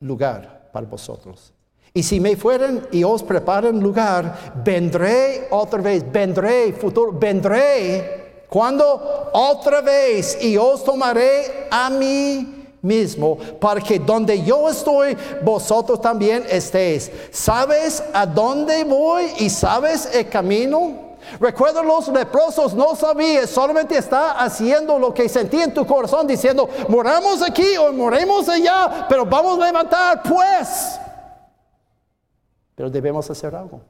lugar 0.00 0.68
para 0.72 0.86
vosotros. 0.86 1.52
Y 1.94 2.02
si 2.02 2.20
me 2.20 2.36
fueren 2.36 2.86
y 2.92 3.02
os 3.02 3.22
preparan 3.22 3.80
lugar, 3.80 4.52
vendré 4.62 5.48
otra 5.50 5.80
vez, 5.80 6.04
vendré, 6.12 6.72
futuro, 6.74 7.12
vendré. 7.12 8.44
Cuando 8.48 9.30
otra 9.32 9.80
vez 9.80 10.42
y 10.42 10.56
os 10.56 10.84
tomaré 10.84 11.68
a 11.70 11.90
mí 11.90 12.76
mismo, 12.82 13.36
para 13.60 13.80
que 13.80 13.98
donde 13.98 14.42
yo 14.44 14.68
estoy, 14.68 15.16
vosotros 15.42 16.00
también 16.00 16.44
estéis. 16.48 17.10
¿Sabes 17.30 18.02
a 18.12 18.26
dónde 18.26 18.84
voy 18.84 19.24
y 19.38 19.50
sabes 19.50 20.08
el 20.14 20.28
camino? 20.28 21.07
Recuerda 21.40 21.82
los 21.82 22.08
leprosos, 22.08 22.74
no 22.74 22.94
sabían, 22.96 23.46
solamente 23.46 23.96
está 23.96 24.32
haciendo 24.32 24.98
lo 24.98 25.12
que 25.12 25.28
sentí 25.28 25.60
en 25.60 25.74
tu 25.74 25.86
corazón, 25.86 26.26
diciendo, 26.26 26.68
moramos 26.88 27.42
aquí 27.42 27.76
o 27.76 27.92
moremos 27.92 28.48
allá, 28.48 29.06
pero 29.08 29.24
vamos 29.24 29.58
a 29.58 29.66
levantar 29.66 30.22
pues. 30.22 30.98
Pero 32.74 32.90
debemos 32.90 33.28
hacer 33.30 33.54
algo. 33.54 33.80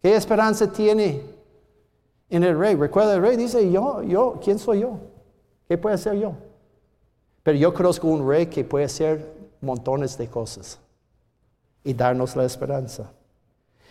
¿Qué 0.00 0.14
esperanza 0.14 0.70
tiene 0.70 1.22
en 2.30 2.44
el 2.44 2.58
rey? 2.58 2.74
Recuerda, 2.76 3.14
el 3.14 3.22
rey 3.22 3.36
dice, 3.36 3.70
yo, 3.70 4.02
yo, 4.02 4.38
¿quién 4.42 4.58
soy 4.58 4.80
yo? 4.80 4.98
¿Qué 5.66 5.76
puede 5.76 5.96
hacer 5.96 6.14
yo? 6.14 6.32
Pero 7.42 7.58
yo 7.58 7.74
conozco 7.74 8.06
un 8.06 8.28
rey 8.28 8.46
que 8.46 8.64
puede 8.64 8.84
hacer 8.84 9.32
montones 9.60 10.16
de 10.16 10.28
cosas 10.28 10.78
y 11.82 11.94
darnos 11.94 12.36
la 12.36 12.44
esperanza. 12.44 13.10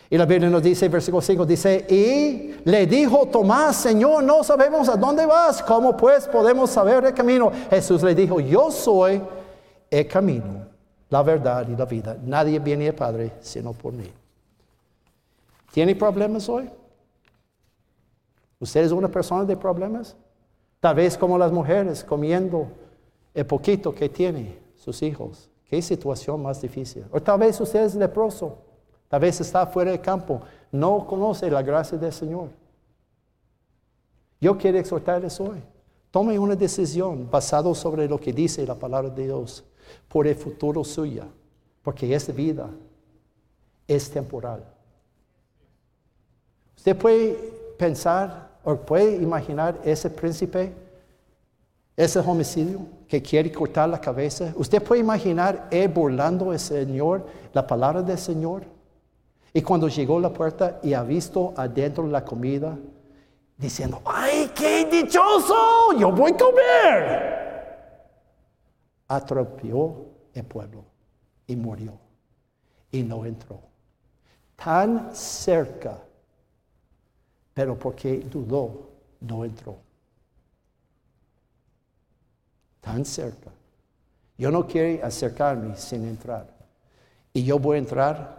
Y 0.09 0.17
la 0.17 0.25
Biblia 0.25 0.49
nos 0.49 0.63
dice, 0.63 0.87
versículo 0.87 1.21
5, 1.21 1.45
dice, 1.45 1.85
y 1.89 2.55
le 2.63 2.87
dijo 2.87 3.27
Tomás, 3.27 3.75
Señor, 3.75 4.23
no 4.23 4.43
sabemos 4.43 4.87
a 4.87 4.95
dónde 4.95 5.25
vas, 5.25 5.61
¿cómo 5.61 5.97
pues 5.97 6.27
podemos 6.27 6.69
saber 6.69 7.03
el 7.05 7.13
camino? 7.13 7.51
Jesús 7.69 8.03
le 8.03 8.15
dijo, 8.15 8.39
yo 8.39 8.71
soy 8.71 9.21
el 9.89 10.07
camino, 10.07 10.65
la 11.09 11.23
verdad 11.23 11.67
y 11.67 11.75
la 11.75 11.85
vida. 11.85 12.17
Nadie 12.23 12.59
viene 12.59 12.87
al 12.87 12.95
Padre 12.95 13.33
sino 13.41 13.73
por 13.73 13.91
mí. 13.93 14.09
¿Tiene 15.73 15.93
problemas 15.95 16.47
hoy? 16.47 16.69
¿Usted 18.59 18.85
es 18.85 18.91
una 18.91 19.09
persona 19.09 19.43
de 19.43 19.57
problemas? 19.57 20.15
Tal 20.79 20.95
vez 20.95 21.17
como 21.17 21.37
las 21.37 21.51
mujeres 21.51 22.03
comiendo 22.03 22.67
el 23.33 23.45
poquito 23.45 23.93
que 23.93 24.07
tiene 24.07 24.57
sus 24.75 25.01
hijos. 25.01 25.49
¿Qué 25.69 25.81
situación 25.81 26.41
más 26.41 26.61
difícil? 26.61 27.05
O 27.11 27.21
tal 27.21 27.39
vez 27.39 27.59
usted 27.59 27.83
es 27.83 27.93
leproso. 27.93 28.66
Tal 29.07 29.19
vez 29.19 29.39
está 29.39 29.65
fuera 29.67 29.91
del 29.91 30.01
campo, 30.01 30.41
no 30.71 31.05
conoce 31.05 31.49
la 31.49 31.61
gracia 31.61 31.97
del 31.97 32.11
Señor. 32.11 32.49
Yo 34.39 34.57
quiero 34.57 34.77
exhortarles 34.77 35.39
hoy. 35.39 35.61
Tome 36.11 36.37
una 36.39 36.55
decisión 36.55 37.29
basada 37.29 37.73
sobre 37.73 38.07
lo 38.07 38.19
que 38.19 38.33
dice 38.33 38.65
la 38.65 38.75
palabra 38.75 39.09
de 39.09 39.23
Dios 39.25 39.63
por 40.07 40.27
el 40.27 40.35
futuro 40.35 40.83
suyo, 40.83 41.25
porque 41.83 42.13
esta 42.13 42.31
vida 42.31 42.69
es 43.87 44.09
temporal. 44.09 44.63
Usted 46.75 46.97
puede 46.97 47.33
pensar 47.77 48.49
o 48.63 48.75
puede 48.75 49.15
imaginar 49.15 49.79
ese 49.83 50.09
príncipe, 50.09 50.73
ese 51.95 52.19
homicidio 52.19 52.81
que 53.07 53.21
quiere 53.21 53.51
cortar 53.51 53.89
la 53.89 53.99
cabeza. 53.99 54.53
Usted 54.55 54.81
puede 54.81 55.01
imaginar 55.01 55.67
él 55.71 55.87
burlando 55.87 56.51
al 56.51 56.59
Señor, 56.59 57.25
la 57.53 57.65
palabra 57.65 58.01
del 58.01 58.17
Señor. 58.17 58.76
Y 59.53 59.61
cuando 59.61 59.87
llegó 59.87 60.17
a 60.17 60.21
la 60.21 60.33
puerta 60.33 60.79
y 60.83 60.93
ha 60.93 61.03
visto 61.03 61.53
adentro 61.55 62.07
la 62.07 62.23
comida, 62.23 62.77
diciendo, 63.57 64.01
¡ay, 64.05 64.51
qué 64.53 64.85
dichoso! 64.85 65.93
Yo 65.97 66.11
voy 66.11 66.31
a 66.31 66.37
comer. 66.37 67.37
Atropelló 69.07 70.05
el 70.33 70.43
pueblo 70.43 70.83
y 71.47 71.55
murió. 71.55 71.97
Y 72.91 73.03
no 73.03 73.25
entró. 73.25 73.59
Tan 74.55 75.15
cerca, 75.15 75.99
pero 77.53 77.77
porque 77.77 78.19
dudó, 78.19 78.89
no 79.21 79.43
entró. 79.43 79.77
Tan 82.81 83.03
cerca. 83.03 83.51
Yo 84.37 84.51
no 84.51 84.67
quiero 84.67 85.05
acercarme 85.05 85.75
sin 85.75 86.07
entrar. 86.07 86.47
Y 87.33 87.43
yo 87.43 87.59
voy 87.59 87.75
a 87.75 87.79
entrar 87.79 88.36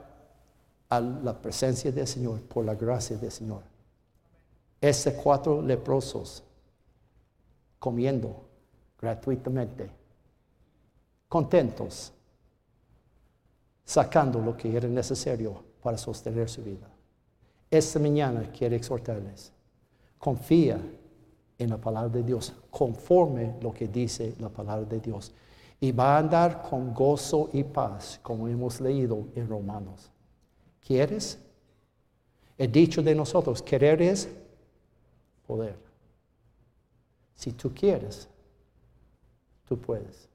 a 0.89 1.01
la 1.01 1.41
presencia 1.41 1.93
del 1.93 2.07
Señor 2.07 2.41
por 2.43 2.64
la 2.64 2.74
gracia 2.74 3.16
del 3.16 3.30
Señor. 3.30 3.62
Estos 4.80 5.14
cuatro 5.14 5.61
leprosos 5.61 6.43
comiendo 7.78 8.49
gratuitamente, 9.01 9.91
contentos, 11.28 12.12
sacando 13.84 14.41
lo 14.41 14.57
que 14.57 14.76
era 14.76 14.89
necesario 14.89 15.62
para 15.82 15.97
sostener 15.97 16.49
su 16.49 16.62
vida. 16.62 16.89
Esta 17.70 17.99
mañana 17.99 18.51
quiero 18.51 18.74
exhortarles, 18.76 19.53
confía 20.18 20.80
en 21.59 21.70
la 21.70 21.76
palabra 21.76 22.09
de 22.09 22.22
Dios, 22.22 22.53
conforme 22.70 23.57
lo 23.61 23.72
que 23.72 23.89
dice 23.89 24.34
la 24.39 24.49
palabra 24.49 24.86
de 24.86 25.01
Dios, 25.01 25.32
y 25.80 25.93
va 25.93 26.16
a 26.16 26.18
andar 26.18 26.62
con 26.62 26.95
gozo 26.95 27.51
y 27.53 27.62
paz, 27.64 28.18
como 28.22 28.49
hemos 28.49 28.80
leído 28.80 29.28
en 29.34 29.49
Romanos. 29.49 30.11
¿Quieres? 30.89 31.39
El 32.57 32.72
dicho 32.72 33.03
de 33.03 33.14
nosotros, 33.14 33.61
querer 33.61 34.01
es 34.01 34.26
poder. 35.47 35.76
Si 37.34 37.53
tú 37.53 37.74
quieres, 37.74 38.26
tú 39.68 39.78
puedes. 39.78 40.26